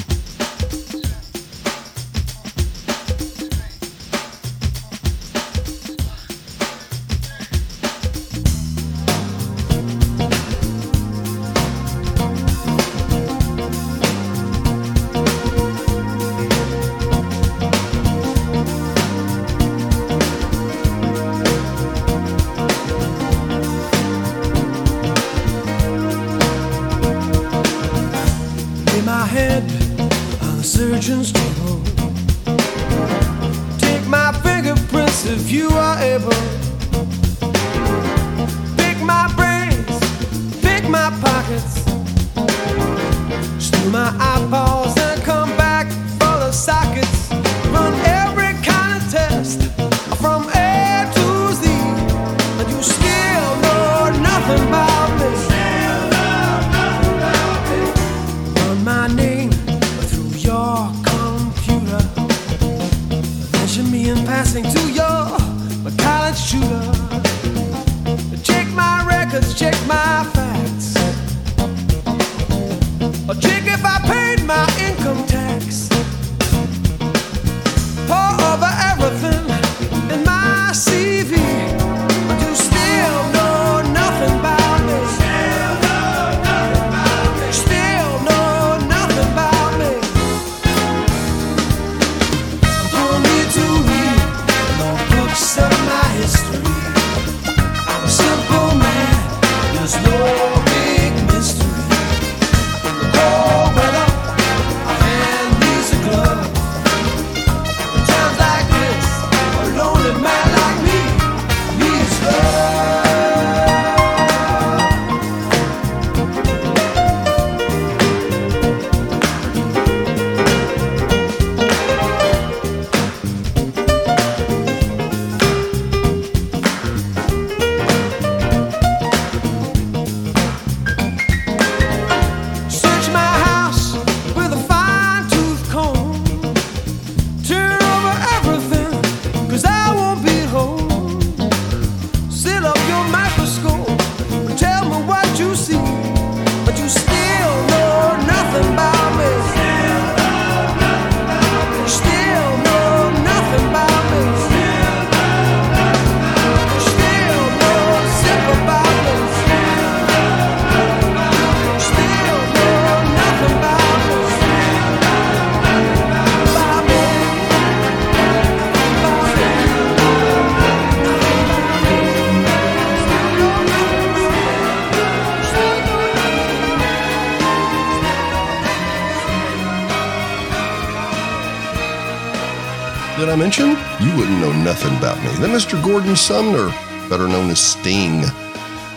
Gordon 185.96 186.18
Sumner, 186.18 186.68
better 187.08 187.26
known 187.26 187.50
as 187.50 187.62
Sting. 187.62 188.26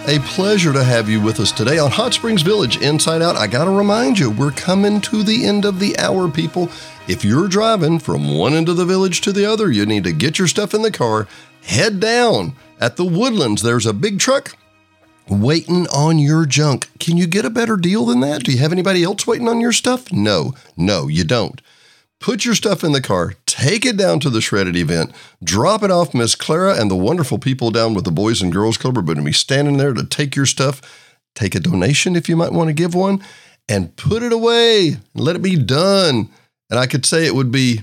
A 0.08 0.18
pleasure 0.24 0.72
to 0.72 0.82
have 0.82 1.08
you 1.08 1.20
with 1.20 1.38
us 1.38 1.52
today 1.52 1.78
on 1.78 1.92
Hot 1.92 2.12
Springs 2.12 2.42
Village 2.42 2.82
Inside 2.82 3.22
Out. 3.22 3.36
I 3.36 3.46
got 3.46 3.66
to 3.66 3.70
remind 3.70 4.18
you, 4.18 4.32
we're 4.32 4.50
coming 4.50 5.00
to 5.02 5.22
the 5.22 5.46
end 5.46 5.64
of 5.64 5.78
the 5.78 5.96
hour, 5.96 6.28
people. 6.28 6.68
If 7.06 7.24
you're 7.24 7.46
driving 7.46 8.00
from 8.00 8.36
one 8.36 8.52
end 8.52 8.68
of 8.68 8.76
the 8.76 8.84
village 8.84 9.20
to 9.20 9.32
the 9.32 9.46
other, 9.46 9.70
you 9.70 9.86
need 9.86 10.02
to 10.02 10.12
get 10.12 10.40
your 10.40 10.48
stuff 10.48 10.74
in 10.74 10.82
the 10.82 10.90
car, 10.90 11.28
head 11.62 12.00
down. 12.00 12.56
At 12.80 12.96
the 12.96 13.04
Woodlands, 13.04 13.62
there's 13.62 13.86
a 13.86 13.92
big 13.92 14.18
truck 14.18 14.56
waiting 15.28 15.86
on 15.94 16.18
your 16.18 16.46
junk. 16.46 16.88
Can 16.98 17.16
you 17.16 17.28
get 17.28 17.44
a 17.44 17.50
better 17.50 17.76
deal 17.76 18.06
than 18.06 18.18
that? 18.20 18.42
Do 18.42 18.50
you 18.50 18.58
have 18.58 18.72
anybody 18.72 19.04
else 19.04 19.24
waiting 19.24 19.48
on 19.48 19.60
your 19.60 19.72
stuff? 19.72 20.10
No, 20.10 20.52
no, 20.76 21.06
you 21.06 21.22
don't. 21.22 21.62
Put 22.18 22.44
your 22.44 22.56
stuff 22.56 22.82
in 22.82 22.90
the 22.90 23.00
car, 23.00 23.34
take 23.58 23.84
it 23.84 23.96
down 23.96 24.20
to 24.20 24.30
the 24.30 24.40
Shred 24.40 24.68
It 24.68 24.76
event, 24.76 25.12
drop 25.42 25.82
it 25.82 25.90
off. 25.90 26.14
Miss 26.14 26.34
Clara 26.34 26.80
and 26.80 26.90
the 26.90 26.96
wonderful 26.96 27.38
people 27.38 27.70
down 27.70 27.94
with 27.94 28.04
the 28.04 28.10
Boys 28.10 28.40
and 28.40 28.52
Girls 28.52 28.78
Club 28.78 28.96
are 28.96 29.02
going 29.02 29.18
to 29.18 29.24
be 29.24 29.32
standing 29.32 29.76
there 29.76 29.92
to 29.92 30.04
take 30.04 30.36
your 30.36 30.46
stuff, 30.46 30.80
take 31.34 31.54
a 31.54 31.60
donation 31.60 32.16
if 32.16 32.28
you 32.28 32.36
might 32.36 32.52
want 32.52 32.68
to 32.68 32.74
give 32.74 32.94
one, 32.94 33.22
and 33.68 33.96
put 33.96 34.22
it 34.22 34.32
away 34.32 34.88
and 34.88 35.00
let 35.14 35.36
it 35.36 35.42
be 35.42 35.56
done. 35.56 36.30
And 36.70 36.78
I 36.78 36.86
could 36.86 37.04
say 37.04 37.26
it 37.26 37.34
would 37.34 37.50
be 37.50 37.82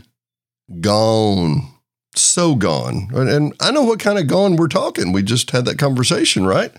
gone. 0.79 1.71
So 2.15 2.55
gone. 2.55 3.09
And 3.13 3.53
I 3.59 3.71
know 3.71 3.83
what 3.83 3.99
kind 3.99 4.17
of 4.17 4.27
gone 4.27 4.55
we're 4.55 4.69
talking. 4.69 5.11
We 5.11 5.21
just 5.21 5.51
had 5.51 5.65
that 5.65 5.77
conversation, 5.77 6.45
right? 6.45 6.71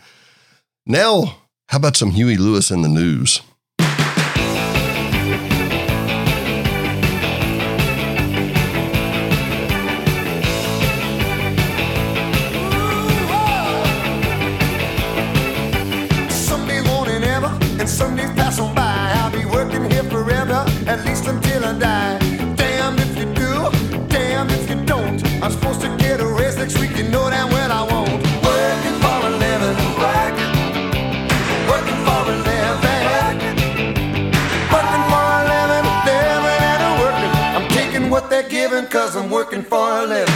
Now, 0.86 1.36
how 1.68 1.78
about 1.78 1.96
some 1.96 2.12
Huey 2.12 2.36
Lewis 2.36 2.70
and 2.70 2.82
the 2.82 2.88
News? 2.88 3.42
Cause 39.16 39.24
I'm 39.24 39.30
working 39.30 39.62
for 39.62 39.76
a 39.78 40.06
living. 40.06 40.34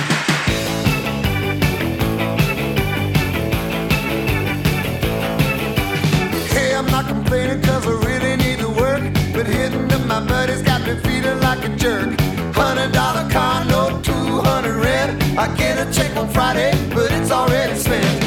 Hey, 6.48 6.74
I'm 6.74 6.86
not 6.86 7.06
complaining 7.06 7.62
cause 7.62 7.86
I 7.86 7.90
really 8.06 8.36
need 8.36 8.58
to 8.60 8.68
work. 8.68 9.02
But 9.32 9.46
hitting 9.46 9.92
up 9.92 10.06
my 10.06 10.24
buddies 10.24 10.62
got 10.62 10.86
me 10.86 10.96
feeling 11.00 11.40
like 11.40 11.64
a 11.64 11.76
jerk. 11.76 12.18
Hundred 12.54 12.92
dollar 12.92 13.28
car 13.30 13.64
note, 13.66 14.04
two 14.04 14.40
hundred 14.40 14.76
rent. 14.76 15.22
I 15.38 15.54
get 15.56 15.78
a 15.78 15.90
check 15.92 16.16
on 16.16 16.28
Friday, 16.28 16.72
but 16.94 17.10
it's 17.12 17.30
already 17.30 17.76
spent. 17.76 18.19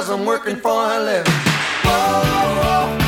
Cause 0.00 0.08
I'm 0.08 0.24
working 0.24 0.56
for 0.56 0.70
a 0.70 0.98
living. 0.98 1.32
Whoa, 1.84 2.96
working 2.96 2.99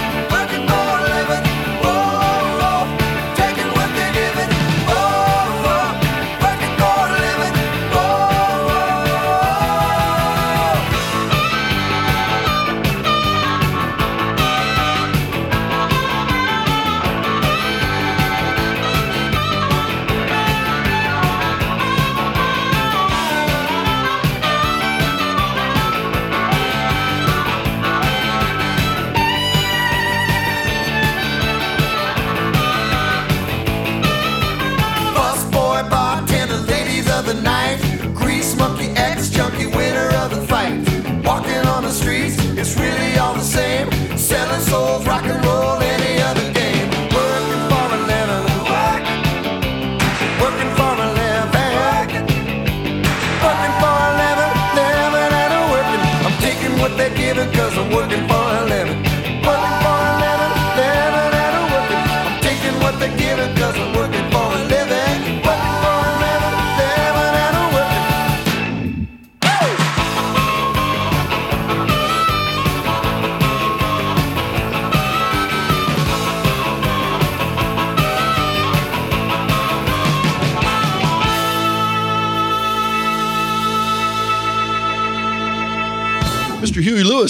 what 56.83 56.97
they're 56.97 57.14
giving, 57.14 57.49
cause 57.53 57.78
I'm 57.78 57.93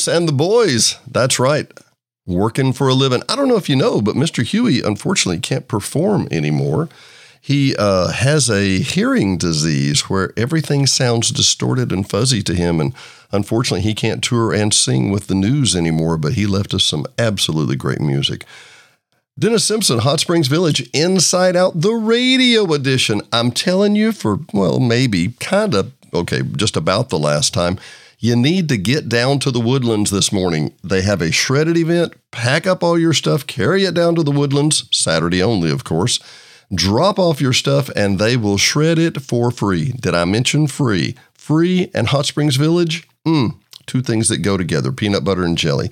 Lewis 0.06 0.16
and 0.16 0.28
the 0.28 0.32
boys. 0.32 0.96
That's 1.06 1.38
right. 1.38 1.70
Working 2.26 2.72
for 2.72 2.88
a 2.88 2.94
living. 2.94 3.22
I 3.28 3.36
don't 3.36 3.48
know 3.48 3.56
if 3.56 3.68
you 3.68 3.76
know, 3.76 4.00
but 4.00 4.14
Mr. 4.16 4.42
Huey 4.44 4.80
unfortunately 4.82 5.40
can't 5.40 5.68
perform 5.68 6.28
anymore. 6.30 6.88
He 7.40 7.74
uh, 7.76 8.12
has 8.12 8.48
a 8.48 8.78
hearing 8.78 9.36
disease 9.36 10.08
where 10.08 10.32
everything 10.36 10.86
sounds 10.86 11.30
distorted 11.30 11.92
and 11.92 12.08
fuzzy 12.08 12.42
to 12.42 12.54
him. 12.54 12.80
And 12.80 12.94
unfortunately, 13.32 13.82
he 13.82 13.94
can't 13.94 14.22
tour 14.22 14.52
and 14.52 14.72
sing 14.72 15.10
with 15.10 15.26
the 15.26 15.34
news 15.34 15.74
anymore, 15.74 16.16
but 16.18 16.34
he 16.34 16.46
left 16.46 16.74
us 16.74 16.84
some 16.84 17.06
absolutely 17.18 17.76
great 17.76 18.00
music. 18.00 18.44
Dennis 19.38 19.64
Simpson, 19.64 19.98
Hot 19.98 20.20
Springs 20.20 20.46
Village, 20.46 20.88
Inside 20.92 21.56
Out, 21.56 21.80
the 21.80 21.94
radio 21.94 22.72
edition. 22.72 23.22
I'm 23.32 23.50
telling 23.50 23.96
you, 23.96 24.12
for, 24.12 24.40
well, 24.52 24.78
maybe 24.78 25.34
kind 25.40 25.74
of, 25.74 25.92
okay, 26.14 26.42
just 26.56 26.76
about 26.76 27.08
the 27.08 27.18
last 27.18 27.52
time, 27.54 27.78
you 28.22 28.36
need 28.36 28.68
to 28.68 28.76
get 28.76 29.08
down 29.08 29.40
to 29.40 29.50
the 29.50 29.58
woodlands 29.58 30.12
this 30.12 30.30
morning. 30.30 30.72
They 30.84 31.02
have 31.02 31.20
a 31.20 31.32
Shred 31.32 31.66
It 31.66 31.76
event. 31.76 32.14
Pack 32.30 32.68
up 32.68 32.84
all 32.84 32.96
your 32.96 33.12
stuff, 33.12 33.48
carry 33.48 33.82
it 33.82 33.94
down 33.94 34.14
to 34.14 34.22
the 34.22 34.30
woodlands, 34.30 34.84
Saturday 34.92 35.42
only, 35.42 35.72
of 35.72 35.82
course. 35.82 36.20
Drop 36.72 37.18
off 37.18 37.40
your 37.40 37.52
stuff, 37.52 37.90
and 37.96 38.20
they 38.20 38.36
will 38.36 38.58
shred 38.58 38.96
it 39.00 39.20
for 39.20 39.50
free. 39.50 39.90
Did 40.00 40.14
I 40.14 40.24
mention 40.24 40.68
free? 40.68 41.16
Free 41.34 41.90
and 41.92 42.06
Hot 42.06 42.24
Springs 42.24 42.54
Village? 42.54 43.08
Mm, 43.26 43.56
two 43.86 44.00
things 44.00 44.28
that 44.28 44.38
go 44.38 44.56
together 44.56 44.92
peanut 44.92 45.24
butter 45.24 45.42
and 45.42 45.58
jelly. 45.58 45.90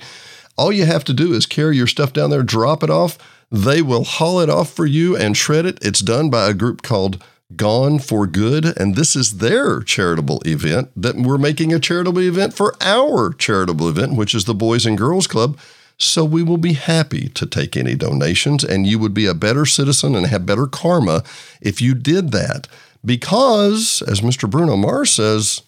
All 0.57 0.71
you 0.71 0.85
have 0.85 1.03
to 1.05 1.13
do 1.13 1.33
is 1.33 1.45
carry 1.45 1.75
your 1.75 1.85
stuff 1.85 2.13
down 2.13 2.29
there, 2.29 2.43
drop 2.43 2.81
it 2.81 2.89
off. 2.89 3.17
They 3.51 3.81
will 3.81 4.05
haul 4.05 4.39
it 4.39 4.49
off 4.49 4.71
for 4.71 4.85
you 4.85 5.17
and 5.17 5.35
shred 5.35 5.65
it. 5.65 5.79
It's 5.81 5.99
done 5.99 6.29
by 6.29 6.49
a 6.49 6.53
group 6.53 6.81
called 6.81 7.21
Gone 7.55 7.99
for 7.99 8.27
Good, 8.27 8.77
and 8.77 8.95
this 8.95 9.15
is 9.15 9.37
their 9.37 9.81
charitable 9.81 10.41
event 10.45 10.89
that 10.95 11.15
we're 11.15 11.37
making 11.37 11.73
a 11.73 11.79
charitable 11.79 12.21
event 12.21 12.53
for 12.53 12.75
our 12.81 13.33
charitable 13.33 13.89
event, 13.89 14.15
which 14.15 14.35
is 14.35 14.45
the 14.45 14.53
Boys 14.53 14.85
and 14.85 14.97
Girls 14.97 15.27
Club. 15.27 15.57
So 15.97 16.25
we 16.25 16.41
will 16.41 16.57
be 16.57 16.73
happy 16.73 17.29
to 17.29 17.45
take 17.45 17.77
any 17.77 17.95
donations, 17.95 18.63
and 18.63 18.87
you 18.87 18.97
would 18.99 19.13
be 19.13 19.25
a 19.25 19.33
better 19.33 19.65
citizen 19.65 20.15
and 20.15 20.27
have 20.27 20.45
better 20.45 20.67
karma 20.67 21.23
if 21.61 21.81
you 21.81 21.93
did 21.93 22.31
that. 22.31 22.67
Because, 23.03 24.01
as 24.07 24.21
Mr. 24.21 24.49
Bruno 24.49 24.75
Mars 24.75 25.11
says, 25.11 25.61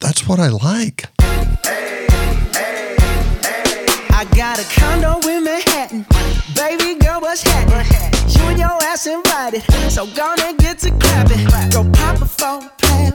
that's 0.00 0.26
what 0.26 0.40
I 0.40 0.48
like. 0.48 1.04
I 4.22 4.24
got 4.36 4.56
a 4.56 4.78
condo 4.78 5.18
in 5.28 5.42
Manhattan. 5.42 6.06
Baby 6.54 6.94
girl, 7.04 7.20
what's 7.20 7.42
happening? 7.42 7.84
You 8.28 8.50
and 8.50 8.56
your 8.56 8.78
ass 8.84 9.04
invited. 9.08 9.64
So 9.90 10.06
gonna 10.14 10.54
get 10.58 10.78
to 10.80 10.92
clapping. 10.92 11.44
Go 11.70 11.90
pop 11.90 12.22
a 12.22 12.26
phone, 12.26 12.70
plan, 12.78 13.14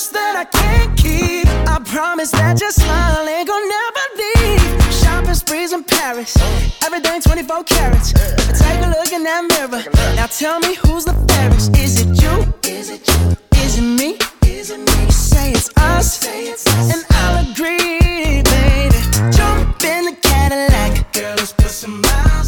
promise 0.00 0.08
that 0.08 0.36
I 0.36 0.44
can't 0.44 0.96
keep. 0.96 1.46
I 1.68 1.78
promise 1.84 2.30
that 2.30 2.60
your 2.60 2.70
smile 2.70 3.28
ain't 3.28 3.46
gonna 3.46 3.68
never 3.78 4.04
leave. 4.20 4.94
Shopping 4.94 5.34
sprees 5.34 5.72
in 5.72 5.84
Paris. 5.84 6.36
Everything 6.82 7.20
24 7.20 7.64
carats. 7.64 8.12
Take 8.12 8.80
a 8.80 8.88
look 8.88 9.12
in 9.12 9.24
that 9.24 9.44
mirror. 9.52 9.82
Now 10.16 10.26
tell 10.26 10.58
me 10.60 10.74
who's 10.74 11.04
the 11.04 11.14
fairest. 11.28 11.76
Is 11.76 12.00
it 12.00 12.08
you? 12.22 12.34
Is 12.64 12.88
it 12.88 13.06
you? 13.08 13.36
Is 13.62 13.78
it 13.78 13.82
me? 13.82 14.16
Is 14.46 14.70
it 14.70 14.78
me? 14.78 15.10
Say 15.10 15.52
it's 15.52 15.70
us. 15.76 16.24
And 16.92 17.04
I'll 17.10 17.50
agree, 17.50 18.42
baby. 18.42 19.00
Jump 19.36 19.84
in 19.84 20.04
the 20.08 20.16
Cadillac. 20.22 21.12
Girl, 21.12 21.34
let's 21.36 21.52
put 21.52 21.68
some 21.68 22.00
miles 22.00 22.39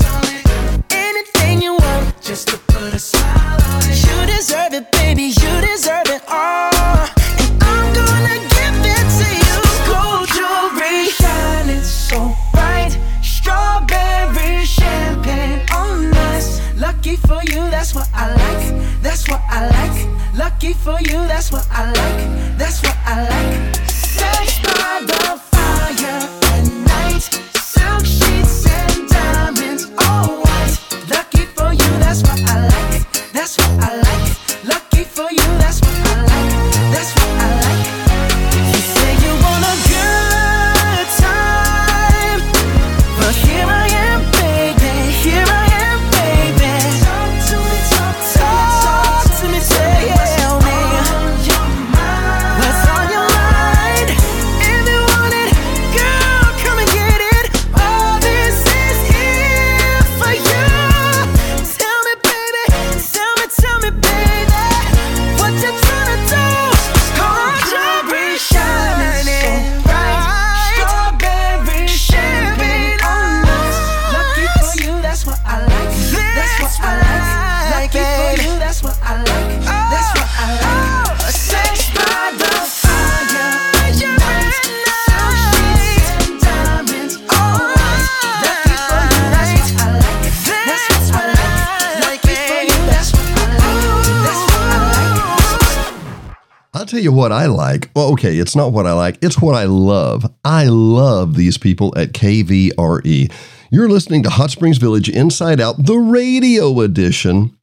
okay, 98.23 98.39
it's 98.39 98.55
not 98.55 98.73
what 98.73 98.87
I 98.87 98.93
like, 98.93 99.19
it's 99.21 99.41
what 99.41 99.57
I 99.57 99.65
love. 99.65 100.33
I 100.45 100.67
love 100.67 101.35
these 101.35 101.59
people 101.59 101.93
at 101.99 102.13
KVRE. 102.13 103.33
You're 103.73 103.89
listening 103.89 104.23
to 104.23 104.31
Hot 104.31 104.51
Springs 104.51 104.79
Village 104.79 105.09
Inside 105.09 105.61
Out, 105.61 105.87
the 105.87 105.97
radio 105.97 106.81
edition, 106.83 107.59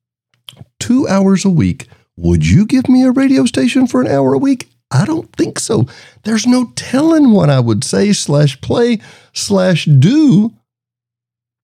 two 0.80 1.08
hours 1.08 1.46
a 1.46 1.50
week. 1.50 1.88
Would 2.18 2.46
you 2.46 2.66
give 2.66 2.90
me 2.90 3.04
a 3.04 3.12
radio 3.12 3.46
station 3.46 3.88
for 3.88 4.02
an 4.02 4.08
hour 4.08 4.34
a 4.34 4.38
week? 4.38 4.68
I 4.92 5.06
don't 5.06 5.34
think 5.38 5.60
so. 5.60 5.86
There's 6.24 6.46
no 6.46 6.74
telling 6.76 7.32
what 7.32 7.50
I 7.50 7.62
would 7.62 7.86
say, 7.86 8.12
slash 8.12 8.60
play, 8.60 9.00
slash 9.32 9.86
do 9.86 10.54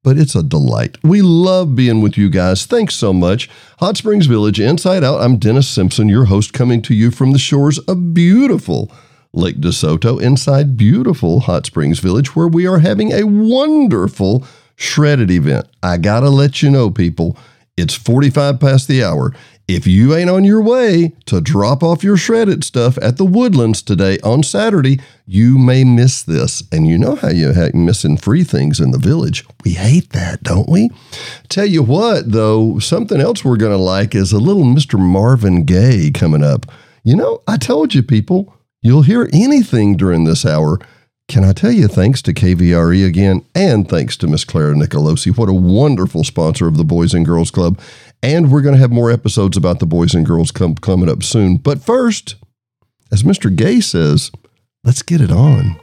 but 0.06 0.20
it's 0.20 0.36
a 0.36 0.44
delight. 0.44 1.00
We 1.04 1.24
love 1.24 1.76
being 1.76 2.00
with 2.00 2.16
you 2.16 2.30
guys. 2.30 2.68
Thanks 2.68 2.94
so 2.94 3.12
much. 3.12 3.50
Hot 3.80 3.98
Springs 3.98 4.28
Village, 4.28 4.60
Inside 4.60 5.04
Out. 5.04 5.20
I'm 5.20 5.38
Dennis 5.38 5.68
Simpson, 5.68 6.08
your 6.08 6.26
host, 6.26 6.54
coming 6.54 6.84
to 6.84 6.94
you 6.94 7.10
from 7.10 7.32
the 7.32 7.40
shores 7.40 7.80
of 7.80 8.14
beautiful 8.14 8.92
Lake 9.34 9.58
DeSoto, 9.58 10.22
inside 10.22 10.78
beautiful 10.78 11.40
Hot 11.42 11.66
Springs 11.66 11.98
Village, 11.98 12.36
where 12.36 12.48
we 12.48 12.68
are 12.68 12.78
having 12.78 13.12
a 13.12 13.24
wonderful 13.24 14.46
Shred 14.76 15.20
It 15.20 15.32
event. 15.32 15.66
I 15.82 15.98
gotta 15.98 16.30
let 16.30 16.62
you 16.62 16.70
know, 16.70 16.92
people, 16.92 17.36
it's 17.76 17.96
45 17.96 18.60
past 18.60 18.88
the 18.88 19.04
hour. 19.04 19.34
If 19.68 19.88
you 19.88 20.14
ain't 20.14 20.30
on 20.30 20.44
your 20.44 20.62
way 20.62 21.14
to 21.26 21.42
drop 21.42 21.82
off 21.82 22.04
your 22.04 22.18
shredded 22.18 22.64
stuff 22.64 23.00
at 23.02 23.18
the 23.18 23.26
Woodlands 23.26 23.82
today 23.82 24.20
on 24.24 24.44
Saturday, 24.44 25.00
you 25.26 25.58
may 25.58 25.84
miss 25.84 26.22
this. 26.22 26.62
And 26.72 26.88
you 26.88 27.00
know 27.00 27.16
how 27.16 27.30
you 27.30 27.52
hate 27.52 27.74
missing 27.74 28.16
free 28.16 28.44
things 28.44 28.80
in 28.80 28.92
the 28.92 29.00
village. 29.00 29.44
We 29.64 29.72
hate 29.72 30.12
that, 30.12 30.44
don't 30.44 30.70
we? 30.70 30.92
Tell 31.50 31.66
you 31.66 31.82
what, 31.82 32.32
though, 32.32 32.78
something 32.78 33.20
else 33.20 33.44
we're 33.44 33.58
going 33.58 33.76
to 33.76 33.84
like 33.84 34.14
is 34.14 34.32
a 34.32 34.38
little 34.38 34.66
Mr. 34.66 35.00
Marvin 35.00 35.64
Gaye 35.64 36.12
coming 36.12 36.44
up. 36.44 36.68
You 37.04 37.16
know, 37.16 37.42
I 37.48 37.58
told 37.58 37.96
you, 37.96 38.04
people, 38.04 38.54
you'll 38.84 39.02
hear 39.02 39.28
anything 39.34 39.98
during 39.98 40.26
this 40.26 40.46
hour. 40.46 40.80
Can 41.28 41.44
I 41.44 41.54
tell 41.54 41.72
you, 41.72 41.88
thanks 41.88 42.22
to 42.22 42.34
KVRE 42.36 43.04
again, 43.04 43.44
and 43.56 43.90
thanks 43.90 44.16
to 44.18 44.28
Miss 44.28 44.46
Clara 44.46 44.76
Nicolosi. 44.76 45.36
What 45.36 45.50
a 45.50 45.54
wonderful 45.54 46.24
sponsor 46.24 46.68
of 46.68 46.78
the 46.78 46.84
Boys 46.84 47.16
and 47.16 47.26
Girls 47.26 47.50
Club. 47.50 47.80
And 48.26 48.52
we're 48.52 48.64
going 48.64 48.74
to 48.74 48.82
have 48.82 48.92
more 48.92 49.12
episodes 49.12 49.56
about 49.56 49.78
the 49.78 49.86
Boys 49.86 50.16
and 50.16 50.26
Girls 50.26 50.50
Club 50.50 50.82
coming 50.82 51.10
up 51.10 51.22
soon. 51.22 51.58
But 51.58 51.84
first, 51.84 52.38
as 53.12 53.22
Mr. 53.22 53.56
Gaye 53.56 53.82
says, 53.82 54.32
let's 54.84 55.04
get 55.04 55.22
it 55.22 55.30
on. 55.30 55.80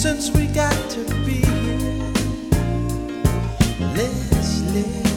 since 0.00 0.30
we 0.30 0.46
got 0.46 0.90
to 0.90 1.00
be 1.26 1.42
here. 1.44 2.12
Let's 3.96 4.60
live. 4.72 5.07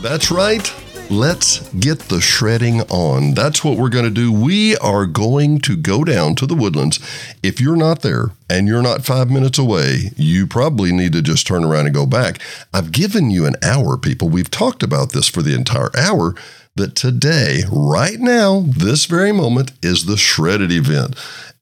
That's 0.00 0.30
right. 0.30 0.72
Let's 1.10 1.68
get 1.70 1.98
the 2.00 2.20
shredding 2.20 2.82
on. 2.82 3.34
That's 3.34 3.64
what 3.64 3.78
we're 3.78 3.88
going 3.88 4.04
to 4.04 4.10
do. 4.10 4.30
We 4.30 4.76
are 4.76 5.06
going 5.06 5.58
to 5.60 5.76
go 5.76 6.04
down 6.04 6.36
to 6.36 6.46
the 6.46 6.54
woodlands. 6.54 7.00
If 7.42 7.60
you're 7.60 7.76
not 7.76 8.02
there 8.02 8.30
and 8.48 8.68
you're 8.68 8.82
not 8.82 9.04
five 9.04 9.28
minutes 9.28 9.58
away, 9.58 10.12
you 10.16 10.46
probably 10.46 10.92
need 10.92 11.14
to 11.14 11.22
just 11.22 11.46
turn 11.46 11.64
around 11.64 11.86
and 11.86 11.94
go 11.94 12.06
back. 12.06 12.40
I've 12.72 12.92
given 12.92 13.30
you 13.30 13.44
an 13.44 13.56
hour, 13.62 13.96
people. 13.96 14.28
We've 14.28 14.50
talked 14.50 14.82
about 14.84 15.12
this 15.12 15.28
for 15.28 15.42
the 15.42 15.54
entire 15.54 15.90
hour. 15.96 16.34
That 16.76 16.94
today, 16.94 17.62
right 17.72 18.20
now, 18.20 18.60
this 18.68 19.06
very 19.06 19.32
moment, 19.32 19.72
is 19.82 20.04
the 20.04 20.16
Shred 20.16 20.60
It 20.60 20.70
event 20.70 21.16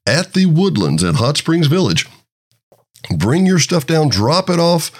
at 0.05 0.33
the 0.33 0.45
woodlands 0.45 1.01
in 1.01 1.15
Hot 1.15 1.37
Springs 1.37 1.65
Village. 1.65 2.07
Bring 3.17 3.47
your 3.47 3.57
stuff 3.57 3.87
down, 3.87 4.09
drop 4.09 4.47
it 4.47 4.59
off, 4.59 4.91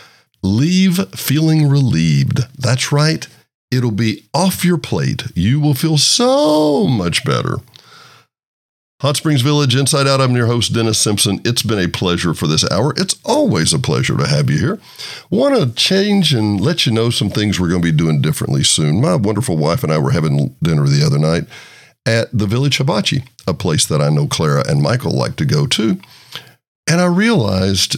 leave 0.42 1.10
feeling 1.10 1.68
relieved. 1.68 2.40
That's 2.58 2.92
right. 2.92 3.28
It'll 3.72 3.92
be 3.92 4.26
off 4.34 4.64
your 4.64 4.78
plate. 4.78 5.24
You 5.36 5.60
will 5.60 5.74
feel 5.74 5.98
so 5.98 6.88
much 6.88 7.26
better. 7.26 7.58
Hot 9.02 9.16
Springs 9.16 9.42
Village, 9.42 9.76
Inside 9.76 10.08
Out. 10.08 10.22
I'm 10.22 10.36
your 10.36 10.48
host, 10.48 10.74
Dennis 10.74 11.00
Simpson. 11.00 11.40
It's 11.46 11.62
been 11.62 11.78
a 11.78 11.88
pleasure 11.88 12.34
for 12.34 12.48
this 12.48 12.68
hour. 12.72 12.96
It's 12.98 13.16
always 13.24 13.72
a 13.72 13.78
pleasure 13.78 14.18
to 14.18 14.26
have 14.26 14.50
you 14.50 14.58
here. 14.58 14.80
Want 15.30 15.56
to 15.56 15.72
change 15.76 16.34
and 16.34 16.60
let 16.60 16.88
you 16.88 16.92
know 16.92 17.12
some 17.12 17.30
things 17.30 17.60
we're 17.60 17.70
going 17.70 17.84
to 17.84 17.92
be 17.92 17.96
doing 17.96 18.22
differently 18.22 18.64
soon. 18.64 19.00
My 19.00 19.16
wonderful 19.16 19.56
wife 19.56 19.84
and 19.84 19.94
I 19.94 20.00
were 20.00 20.14
having 20.14 20.56
dinner 20.64 20.88
the 20.88 21.06
other 21.06 21.20
night 21.20 21.44
at 22.08 22.36
the 22.36 22.48
Village 22.48 22.78
Hibachi, 22.78 23.24
a 23.46 23.54
place 23.54 23.86
that 23.86 24.02
I 24.02 24.10
know 24.10 24.26
Clara 24.26 24.64
and 24.68 24.82
Michael 24.82 25.12
like 25.12 25.36
to 25.36 25.46
go 25.46 25.68
to. 25.68 26.00
And 26.90 27.00
I 27.00 27.06
realized 27.06 27.98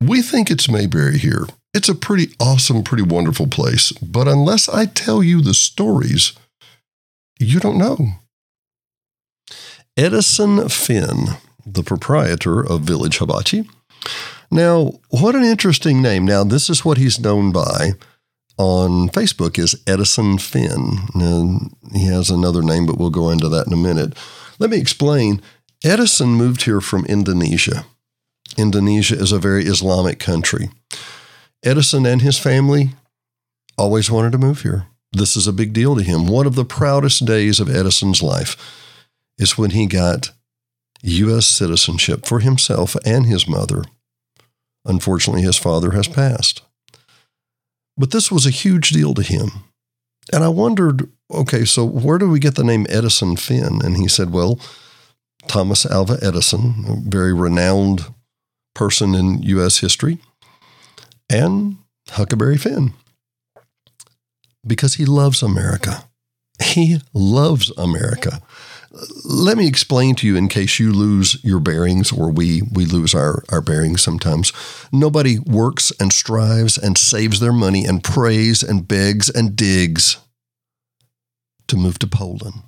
we 0.00 0.20
think 0.20 0.50
it's 0.50 0.68
Mayberry 0.68 1.18
here. 1.18 1.46
It's 1.72 1.88
a 1.88 1.94
pretty 1.94 2.34
awesome, 2.40 2.82
pretty 2.82 3.04
wonderful 3.04 3.46
place. 3.46 3.92
But 3.92 4.26
unless 4.26 4.68
I 4.68 4.86
tell 4.86 5.22
you 5.22 5.40
the 5.40 5.54
stories, 5.54 6.32
you 7.38 7.60
don't 7.60 7.78
know. 7.78 8.14
Edison 9.96 10.68
Finn, 10.68 11.36
the 11.64 11.82
proprietor 11.82 12.60
of 12.60 12.82
Village 12.82 13.18
Hibachi. 13.18 13.68
Now, 14.50 15.00
what 15.10 15.36
an 15.36 15.44
interesting 15.44 16.02
name. 16.02 16.24
Now, 16.24 16.42
this 16.42 16.68
is 16.68 16.84
what 16.84 16.98
he's 16.98 17.20
known 17.20 17.52
by 17.52 17.92
on 18.58 19.08
Facebook 19.08 19.58
is 19.58 19.80
Edison 19.86 20.38
Finn. 20.38 20.98
And 21.14 21.74
he 21.92 22.06
has 22.06 22.30
another 22.30 22.62
name, 22.62 22.84
but 22.84 22.98
we'll 22.98 23.10
go 23.10 23.30
into 23.30 23.48
that 23.48 23.66
in 23.66 23.72
a 23.72 23.76
minute. 23.76 24.16
Let 24.58 24.70
me 24.70 24.78
explain. 24.78 25.40
Edison 25.82 26.30
moved 26.30 26.62
here 26.62 26.80
from 26.80 27.06
Indonesia. 27.06 27.86
Indonesia 28.58 29.14
is 29.18 29.32
a 29.32 29.38
very 29.38 29.64
Islamic 29.64 30.18
country. 30.18 30.68
Edison 31.62 32.06
and 32.06 32.22
his 32.22 32.38
family 32.38 32.90
always 33.76 34.10
wanted 34.10 34.32
to 34.32 34.38
move 34.38 34.62
here. 34.62 34.86
This 35.12 35.36
is 35.36 35.46
a 35.46 35.52
big 35.52 35.72
deal 35.72 35.96
to 35.96 36.02
him. 36.02 36.26
One 36.26 36.46
of 36.46 36.54
the 36.54 36.64
proudest 36.64 37.24
days 37.24 37.60
of 37.60 37.68
Edison's 37.68 38.22
life 38.22 38.56
is 39.38 39.58
when 39.58 39.70
he 39.70 39.86
got 39.86 40.30
U.S. 41.02 41.46
citizenship 41.46 42.26
for 42.26 42.40
himself 42.40 42.96
and 43.04 43.26
his 43.26 43.48
mother. 43.48 43.82
Unfortunately, 44.84 45.42
his 45.42 45.56
father 45.56 45.92
has 45.92 46.08
passed. 46.08 46.62
But 47.96 48.12
this 48.12 48.30
was 48.30 48.46
a 48.46 48.50
huge 48.50 48.90
deal 48.90 49.14
to 49.14 49.22
him. 49.22 49.50
And 50.32 50.44
I 50.44 50.48
wondered, 50.48 51.10
okay, 51.30 51.64
so 51.64 51.84
where 51.84 52.18
do 52.18 52.30
we 52.30 52.38
get 52.38 52.54
the 52.54 52.64
name 52.64 52.86
Edison 52.88 53.36
Finn? 53.36 53.80
And 53.84 53.96
he 53.96 54.08
said, 54.08 54.30
well, 54.30 54.60
Thomas 55.48 55.84
Alva 55.84 56.18
Edison, 56.22 56.84
a 56.86 56.96
very 56.96 57.32
renowned 57.32 58.06
person 58.74 59.14
in 59.14 59.42
U.S. 59.42 59.78
history, 59.78 60.18
and 61.30 61.78
Huckleberry 62.10 62.58
Finn 62.58 62.92
because 64.66 64.94
he 64.94 65.04
loves 65.04 65.42
America. 65.42 66.04
He 66.62 67.00
loves 67.14 67.70
America. 67.78 68.42
Let 69.24 69.56
me 69.56 69.68
explain 69.68 70.16
to 70.16 70.26
you 70.26 70.36
in 70.36 70.48
case 70.48 70.80
you 70.80 70.92
lose 70.92 71.42
your 71.44 71.60
bearings 71.60 72.12
or 72.12 72.30
we, 72.30 72.62
we 72.62 72.84
lose 72.84 73.14
our, 73.14 73.44
our 73.48 73.60
bearings 73.60 74.02
sometimes. 74.02 74.52
Nobody 74.92 75.38
works 75.38 75.92
and 76.00 76.12
strives 76.12 76.76
and 76.76 76.98
saves 76.98 77.38
their 77.38 77.52
money 77.52 77.84
and 77.84 78.02
prays 78.02 78.62
and 78.62 78.86
begs 78.86 79.30
and 79.30 79.54
digs 79.54 80.18
to 81.68 81.76
move 81.76 82.00
to 82.00 82.06
Poland. 82.08 82.62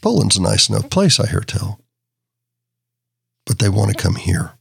Poland's 0.00 0.38
a 0.38 0.42
nice 0.42 0.68
enough 0.70 0.88
place, 0.90 1.20
I 1.20 1.28
hear 1.28 1.40
tell. 1.40 1.80
But 3.44 3.58
they 3.58 3.68
want 3.68 3.90
to 3.90 4.02
come 4.02 4.14
here. 4.14 4.57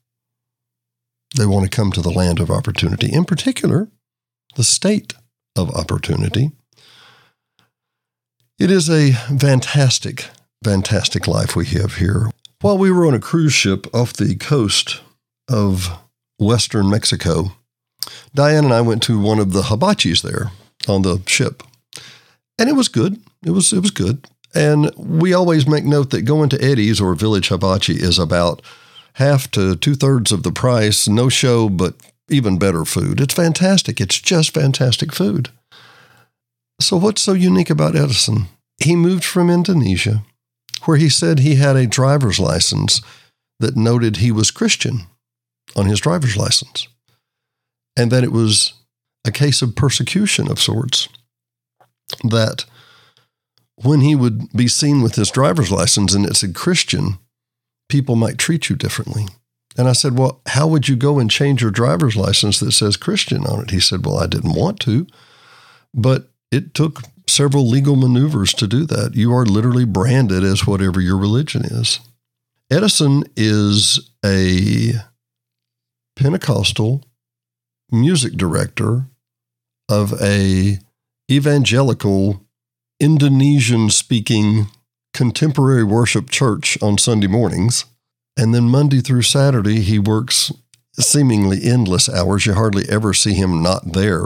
They 1.37 1.45
want 1.45 1.69
to 1.69 1.75
come 1.75 1.91
to 1.91 2.01
the 2.01 2.11
land 2.11 2.39
of 2.39 2.49
opportunity, 2.49 3.13
in 3.13 3.25
particular, 3.25 3.89
the 4.55 4.63
state 4.63 5.13
of 5.55 5.69
opportunity. 5.75 6.51
It 8.59 8.71
is 8.71 8.89
a 8.89 9.11
fantastic, 9.11 10.25
fantastic 10.63 11.27
life 11.27 11.55
we 11.55 11.67
have 11.67 11.95
here. 11.95 12.31
While 12.61 12.79
we 12.79 12.91
were 12.91 13.05
on 13.05 13.13
a 13.13 13.19
cruise 13.19 13.53
ship 13.53 13.85
off 13.93 14.13
the 14.13 14.35
coast 14.35 15.01
of 15.47 15.89
western 16.39 16.89
Mexico, 16.89 17.51
Diane 18.33 18.65
and 18.65 18.73
I 18.73 18.81
went 18.81 19.03
to 19.03 19.19
one 19.19 19.39
of 19.39 19.53
the 19.53 19.63
hibachis 19.63 20.23
there 20.23 20.51
on 20.87 21.03
the 21.03 21.21
ship. 21.27 21.61
And 22.57 22.67
it 22.67 22.73
was 22.73 22.87
good. 22.87 23.21
It 23.45 23.51
was 23.51 23.71
it 23.71 23.81
was 23.81 23.91
good. 23.91 24.25
And 24.55 24.91
we 24.95 25.33
always 25.33 25.67
make 25.67 25.83
note 25.83 26.09
that 26.09 26.23
going 26.23 26.49
to 26.49 26.63
Eddie's 26.63 26.99
or 26.99 27.13
Village 27.13 27.49
Hibachi 27.49 27.93
is 27.93 28.17
about 28.17 28.63
half 29.17 29.49
to 29.49 29.75
two 29.75 29.95
thirds 29.95 30.31
of 30.31 30.43
the 30.43 30.51
price, 30.51 31.07
no 31.07 31.27
show, 31.27 31.69
but 31.69 31.95
even 32.29 32.59
better 32.59 32.85
food. 32.85 33.19
It's 33.19 33.33
fantastic. 33.33 33.99
It's 33.99 34.19
just 34.19 34.53
fantastic 34.53 35.11
food. 35.11 35.49
So, 36.79 36.97
what's 36.97 37.23
so 37.23 37.33
unique 37.33 37.71
about 37.71 37.95
Edison? 37.95 38.45
He 38.77 38.95
moved 38.95 39.25
from 39.25 39.49
Indonesia, 39.49 40.23
where 40.85 40.97
he 40.97 41.09
said 41.09 41.39
he 41.39 41.55
had 41.55 41.75
a 41.75 41.87
driver's 41.87 42.39
license 42.39 43.01
that 43.59 43.75
noted 43.75 44.17
he 44.17 44.31
was 44.31 44.51
Christian 44.51 45.07
on 45.75 45.87
his 45.87 45.99
driver's 45.99 46.37
license, 46.37 46.87
and 47.97 48.11
that 48.11 48.23
it 48.23 48.31
was 48.31 48.73
a 49.25 49.31
case 49.31 49.63
of 49.63 49.75
persecution 49.75 50.49
of 50.49 50.61
sorts. 50.61 51.09
That 52.23 52.65
when 53.77 54.01
he 54.01 54.15
would 54.15 54.51
be 54.53 54.67
seen 54.67 55.01
with 55.01 55.15
his 55.15 55.31
driver's 55.31 55.71
license 55.71 56.13
and 56.13 56.23
it 56.23 56.35
said 56.35 56.53
Christian, 56.53 57.17
people 57.89 58.15
might 58.15 58.37
treat 58.37 58.69
you 58.69 58.75
differently. 58.75 59.25
And 59.77 59.87
I 59.87 59.93
said, 59.93 60.17
Well, 60.17 60.41
how 60.47 60.67
would 60.67 60.87
you 60.87 60.95
go 60.95 61.19
and 61.19 61.29
change 61.29 61.61
your 61.61 61.71
driver's 61.71 62.15
license 62.15 62.59
that 62.59 62.71
says 62.71 62.97
Christian 62.97 63.45
on 63.45 63.61
it? 63.61 63.71
He 63.71 63.79
said, 63.79 64.05
Well, 64.05 64.17
I 64.17 64.27
didn't 64.27 64.55
want 64.55 64.79
to, 64.81 65.07
but 65.93 66.29
it 66.51 66.73
took 66.73 67.01
several 67.27 67.67
legal 67.67 67.95
maneuvers 67.95 68.53
to 68.55 68.67
do 68.67 68.85
that. 68.85 69.15
You 69.15 69.33
are 69.33 69.45
literally 69.45 69.85
branded 69.85 70.43
as 70.43 70.65
whatever 70.65 71.01
your 71.01 71.17
religion 71.17 71.65
is. 71.65 71.99
Edison 72.71 73.23
is 73.35 74.11
a 74.25 74.93
Pentecostal 76.15 77.03
music 77.91 78.33
director 78.33 79.05
of 79.89 80.19
a 80.21 80.79
evangelical 81.31 82.41
Indonesian 82.99 83.89
speaking 83.89 84.67
contemporary 85.17 85.83
worship 85.83 86.29
church 86.29 86.77
on 86.79 86.95
Sunday 86.95 87.25
mornings. 87.25 87.85
And 88.37 88.53
then 88.53 88.69
Monday 88.69 89.01
through 89.01 89.23
Saturday, 89.23 89.81
he 89.81 89.97
works 89.97 90.51
seemingly 90.93 91.63
endless 91.63 92.07
hours. 92.07 92.45
You 92.45 92.53
hardly 92.53 92.87
ever 92.87 93.15
see 93.15 93.33
him 93.33 93.63
not 93.63 93.93
there 93.93 94.25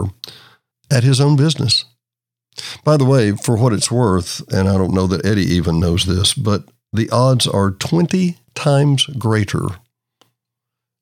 at 0.90 1.02
his 1.02 1.18
own 1.18 1.34
business. 1.34 1.86
By 2.84 2.98
the 2.98 3.06
way, 3.06 3.32
for 3.32 3.56
what 3.56 3.72
it's 3.72 3.90
worth, 3.90 4.42
and 4.52 4.68
I 4.68 4.76
don't 4.76 4.92
know 4.92 5.06
that 5.06 5.24
Eddie 5.24 5.46
even 5.46 5.80
knows 5.80 6.04
this, 6.04 6.34
but 6.34 6.64
the 6.92 7.08
odds 7.08 7.46
are 7.46 7.70
20 7.70 8.36
times 8.54 9.06
greater. 9.06 9.64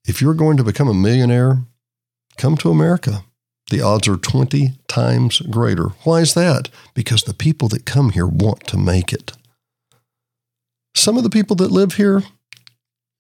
If 0.07 0.22
you're 0.22 0.34
going 0.34 0.57
to 0.59 0.64
become 0.64 0.86
a 0.86 0.95
millionaire, 0.95 1.64
come 2.36 2.57
to 2.59 2.70
America. 2.70 3.24
The 3.70 3.82
odds 3.82 4.07
are 4.07 4.16
20 4.16 4.74
times 4.86 5.41
greater. 5.41 5.88
Why 6.05 6.20
is 6.20 6.34
that? 6.34 6.68
Because 6.95 7.24
the 7.24 7.34
people 7.34 7.66
that 7.70 7.84
come 7.84 8.11
here 8.11 8.28
want 8.28 8.68
to 8.68 8.76
make 8.76 9.12
it. 9.12 9.32
Some 10.95 11.16
of 11.16 11.22
the 11.22 11.30
people 11.30 11.57
that 11.57 11.70
live 11.70 11.95
here, 11.95 12.22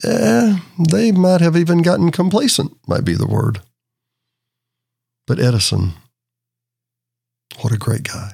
eh, 0.04 0.58
they 0.78 1.12
might 1.12 1.40
have 1.40 1.56
even 1.56 1.82
gotten 1.82 2.10
complacent, 2.10 2.76
might 2.86 3.04
be 3.04 3.14
the 3.14 3.26
word. 3.26 3.60
But 5.26 5.38
Edison, 5.38 5.92
what 7.60 7.72
a 7.72 7.78
great 7.78 8.04
guy. 8.04 8.32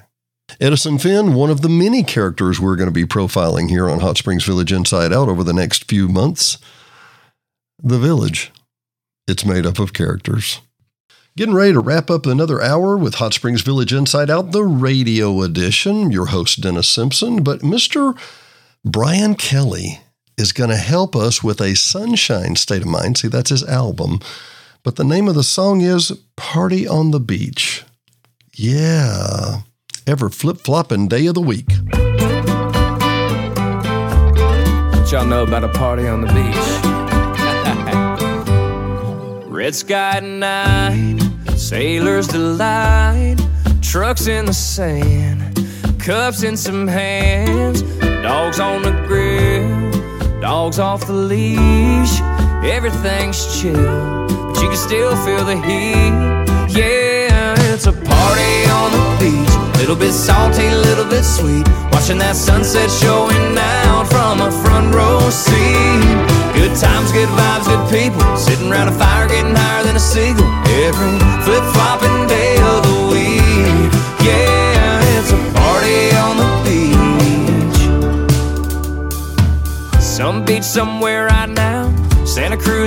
Edison 0.59 0.97
Finn, 0.97 1.33
one 1.33 1.49
of 1.49 1.61
the 1.61 1.69
many 1.69 2.03
characters 2.03 2.59
we're 2.59 2.75
going 2.75 2.87
to 2.87 2.93
be 2.93 3.05
profiling 3.05 3.69
here 3.69 3.89
on 3.89 3.99
Hot 3.99 4.17
Springs 4.17 4.45
Village 4.45 4.71
Inside 4.71 5.13
Out 5.13 5.29
over 5.29 5.43
the 5.43 5.53
next 5.53 5.89
few 5.89 6.07
months. 6.07 6.57
The 7.83 7.99
village, 7.99 8.51
it's 9.27 9.45
made 9.45 9.65
up 9.65 9.77
of 9.77 9.93
characters. 9.93 10.61
Getting 11.35 11.53
ready 11.53 11.73
to 11.73 11.79
wrap 11.79 12.09
up 12.09 12.25
another 12.25 12.61
hour 12.61 12.97
with 12.97 13.15
Hot 13.15 13.33
Springs 13.33 13.61
Village 13.61 13.93
Inside 13.93 14.31
Out, 14.31 14.51
the 14.51 14.63
radio 14.63 15.43
edition. 15.43 16.09
Your 16.09 16.27
host, 16.27 16.61
Dennis 16.61 16.87
Simpson. 16.87 17.43
But 17.43 17.59
Mr. 17.59 18.17
Brian 18.85 19.35
Kelly 19.35 20.01
is 20.37 20.51
going 20.51 20.69
to 20.69 20.77
help 20.77 21.15
us 21.15 21.43
with 21.43 21.59
a 21.59 21.75
sunshine 21.75 22.55
state 22.55 22.83
of 22.83 22.87
mind. 22.87 23.17
See, 23.17 23.27
that's 23.27 23.49
his 23.49 23.63
album. 23.63 24.19
But 24.83 24.95
the 24.95 25.03
name 25.03 25.27
of 25.27 25.35
the 25.35 25.43
song 25.43 25.81
is 25.81 26.11
Party 26.35 26.87
on 26.87 27.11
the 27.11 27.19
Beach. 27.19 27.83
Yeah. 28.53 29.61
Ever 30.05 30.29
flip 30.29 30.57
flopping 30.57 31.07
day 31.07 31.25
of 31.27 31.35
the 31.35 31.41
week. 31.41 31.67
What 34.91 35.11
y'all 35.11 35.25
know 35.25 35.43
about 35.43 35.63
a 35.63 35.69
party 35.69 36.07
on 36.07 36.21
the 36.21 36.27
beach? 36.27 36.55
Red 39.51 39.73
sky 39.75 40.17
at 40.17 40.23
night, 40.23 41.19
sailors 41.57 42.27
delight, 42.27 43.37
trucks 43.81 44.27
in 44.27 44.45
the 44.45 44.53
sand, 44.53 45.57
cups 45.99 46.43
in 46.43 46.55
some 46.55 46.87
hands, 46.87 47.81
dogs 48.27 48.59
on 48.59 48.81
the 48.81 48.91
grill, 49.07 50.41
dogs 50.41 50.79
off 50.79 51.07
the 51.07 51.13
leash. 51.13 52.19
Everything's 52.61 53.39
chill, 53.55 54.27
but 54.27 54.61
you 54.61 54.67
can 54.67 54.75
still 54.75 55.15
feel 55.23 55.45
the 55.45 55.55
heat. 55.55 56.11
Yeah, 56.67 57.55
it's 57.71 57.87
a 57.87 57.93
party 57.93 58.55
on 58.79 58.87
the 58.91 59.03
beach. 59.21 59.79
Little 59.79 59.95
bit 59.95 60.11
salty, 60.11 60.69
little 60.87 61.05
bit 61.05 61.23
sweet. 61.23 61.65
Watching 61.93 62.17
that 62.17 62.35
sunset 62.35 62.91
showing 62.91 63.57
out 63.57 64.05
from 64.11 64.41
a 64.41 64.51
front 64.51 64.93
row 64.93 65.29
seat. 65.29 66.03
Good 66.51 66.75
times, 66.75 67.13
good 67.13 67.29
vibes, 67.29 67.65
good 67.71 67.85
people. 67.87 68.27
Sitting 68.35 68.69
around 68.69 68.89
a 68.89 68.95
fire, 68.99 69.29
getting 69.29 69.55
higher 69.55 69.83
than 69.85 69.95
a 69.95 70.03
seagull. 70.03 70.51
Every 70.83 71.15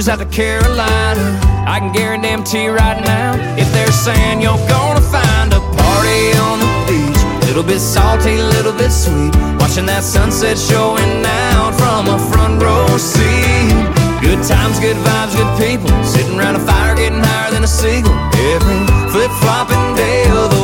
Cruz 0.00 0.08
out 0.08 0.18
to 0.18 0.24
Carolina. 0.24 1.38
I 1.68 1.78
can 1.78 1.92
guarantee 1.92 2.68
right 2.68 3.04
now, 3.04 3.36
if 3.60 3.70
they're 3.70 3.92
saying 3.92 4.40
you're 4.40 4.56
gonna 4.64 5.04
find 5.12 5.52
a 5.52 5.60
party 5.76 6.22
on 6.40 6.56
the 6.64 6.72
beach, 6.88 7.20
little 7.44 7.62
bit 7.62 7.80
salty, 7.80 8.40
little 8.56 8.72
bit 8.72 8.92
sweet. 8.92 9.36
Watching 9.60 9.84
that 9.92 10.02
sunset 10.02 10.56
showing 10.56 11.20
out 11.52 11.76
from 11.76 12.08
a 12.08 12.18
front 12.32 12.62
row 12.62 12.96
seat. 12.96 13.76
Good 14.24 14.40
times, 14.48 14.80
good 14.80 14.96
vibes, 15.04 15.36
good 15.36 15.52
people. 15.60 15.92
Sitting 16.02 16.38
around 16.38 16.56
a 16.56 16.60
fire, 16.64 16.96
getting 16.96 17.20
higher 17.20 17.50
than 17.50 17.64
a 17.64 17.68
seagull. 17.68 18.16
Every 18.56 18.80
flip 19.12 19.30
flopping 19.44 19.96
day 20.00 20.24
of 20.32 20.48
the 20.48 20.59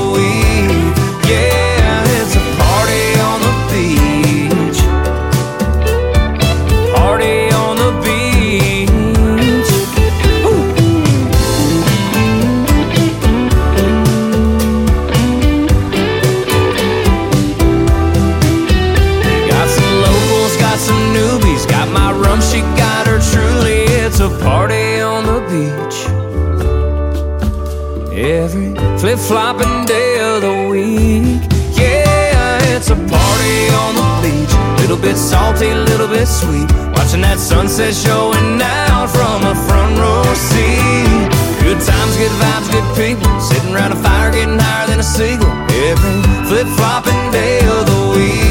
flopping 29.26 29.84
day 29.86 30.20
of 30.20 30.40
the 30.40 30.68
week. 30.70 31.42
Yeah, 31.74 32.76
it's 32.76 32.90
a 32.90 32.94
party 32.94 33.58
on 33.82 33.92
the 33.98 34.08
beach. 34.22 34.54
Little 34.80 34.96
bit 34.96 35.16
salty, 35.16 35.74
little 35.74 36.06
bit 36.06 36.28
sweet. 36.28 36.70
Watching 36.94 37.22
that 37.22 37.38
sunset 37.38 37.92
showing 37.94 38.62
out 38.62 39.08
from 39.10 39.42
a 39.42 39.54
front 39.66 39.98
row 39.98 40.22
seat. 40.34 41.26
Good 41.58 41.80
times, 41.82 42.14
good 42.16 42.34
vibes, 42.38 42.70
good 42.70 42.88
people. 42.94 43.30
Sitting 43.40 43.74
around 43.74 43.92
a 43.92 43.96
fire, 43.96 44.30
getting 44.30 44.58
higher 44.58 44.86
than 44.86 45.00
a 45.00 45.08
seagull. 45.16 45.50
Every 45.90 46.22
flip 46.46 46.68
flopping 46.78 47.22
day 47.32 47.58
of 47.66 47.82
the 47.86 48.00
week. 48.14 48.45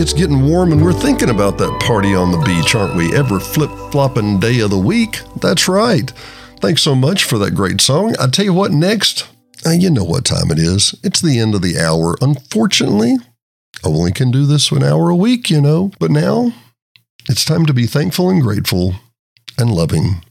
It's 0.00 0.12
getting 0.14 0.48
warm 0.48 0.72
and 0.72 0.82
we're 0.82 0.94
thinking 0.94 1.28
about 1.28 1.58
that 1.58 1.78
party 1.80 2.14
on 2.14 2.32
the 2.32 2.38
beach, 2.38 2.74
aren't 2.74 2.96
we? 2.96 3.14
Ever 3.14 3.38
flip 3.38 3.70
flopping 3.92 4.40
day 4.40 4.60
of 4.60 4.70
the 4.70 4.78
week? 4.78 5.20
That's 5.42 5.68
right. 5.68 6.10
Thanks 6.60 6.80
so 6.80 6.94
much 6.94 7.24
for 7.24 7.36
that 7.38 7.54
great 7.54 7.82
song. 7.82 8.14
I 8.18 8.28
tell 8.28 8.46
you 8.46 8.54
what, 8.54 8.72
next, 8.72 9.28
uh, 9.66 9.70
you 9.70 9.90
know 9.90 10.04
what 10.04 10.24
time 10.24 10.50
it 10.50 10.58
is. 10.58 10.94
It's 11.04 11.20
the 11.20 11.38
end 11.38 11.54
of 11.54 11.60
the 11.60 11.78
hour. 11.78 12.16
Unfortunately, 12.22 13.16
I 13.84 13.88
only 13.88 14.12
can 14.12 14.30
do 14.30 14.46
this 14.46 14.70
an 14.70 14.82
hour 14.82 15.10
a 15.10 15.16
week, 15.16 15.50
you 15.50 15.60
know. 15.60 15.92
But 16.00 16.10
now, 16.10 16.52
it's 17.28 17.44
time 17.44 17.66
to 17.66 17.74
be 17.74 17.86
thankful 17.86 18.30
and 18.30 18.40
grateful 18.40 18.94
and 19.58 19.70
loving 19.70 20.24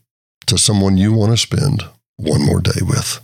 to 0.47 0.57
someone 0.57 0.97
you 0.97 1.13
want 1.13 1.31
to 1.31 1.37
spend 1.37 1.83
one 2.15 2.43
more 2.43 2.61
day 2.61 2.81
with. 2.81 3.21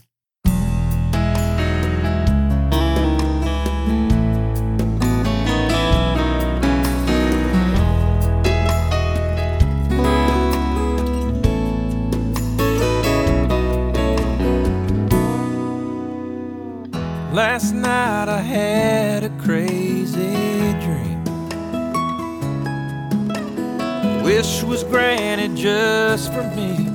Wish 24.36 24.64
was 24.64 24.84
granted 24.84 25.56
just 25.56 26.34
for 26.34 26.44
me. 26.58 26.90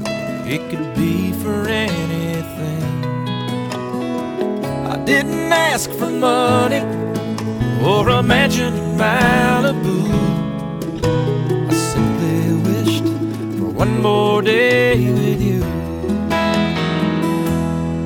It 0.45 0.61
could 0.69 0.95
be 0.95 1.33
for 1.43 1.67
anything. 1.67 2.83
I 4.87 5.03
didn't 5.07 5.51
ask 5.51 5.89
for 5.93 6.11
money 6.11 6.83
or 7.83 8.11
a 8.11 8.23
mansion 8.23 8.75
in 8.75 8.99
Malibu. 8.99 9.99
I 11.71 11.75
simply 11.93 12.43
wished 12.69 13.09
for 13.59 13.71
one 13.85 14.03
more 14.03 14.43
day 14.43 15.11
with 15.11 15.41
you. 15.41 15.63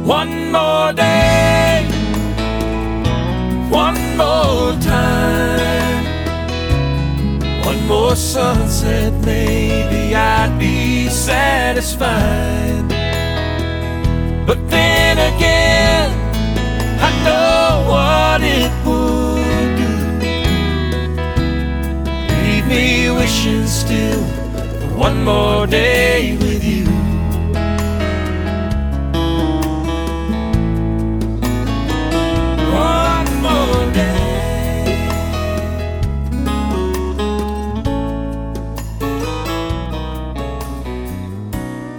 One 0.07 0.53
more 0.53 0.93
day 0.93 1.89
one 3.69 4.17
more 4.17 4.81
time. 4.81 5.64
One 7.65 7.87
more 7.87 8.17
sunset, 8.17 9.13
maybe 9.25 10.15
I'd 10.15 10.59
be 10.59 11.09
satisfied. 11.09 12.89
But 14.47 14.59
then 14.69 15.17
again, 15.35 16.11
I 17.01 17.11
know 17.25 17.85
what 17.93 18.43
it 18.43 18.71
would 18.85 19.77
do. 19.83 19.93
Leave 22.43 22.67
me 22.67 23.11
wishing 23.11 23.67
still 23.67 24.25
for 24.81 24.95
one 24.97 25.25
more 25.25 25.67
day 25.67 26.37
with 26.37 26.64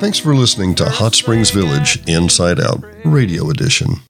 Thanks 0.05 0.19
for 0.19 0.35
listening 0.35 0.75
to 0.75 0.85
Hot 0.87 1.15
Springs 1.15 1.49
Village 1.49 1.97
Inside 2.07 2.59
Out 2.59 2.83
Radio 3.05 3.49
Edition. 3.49 4.01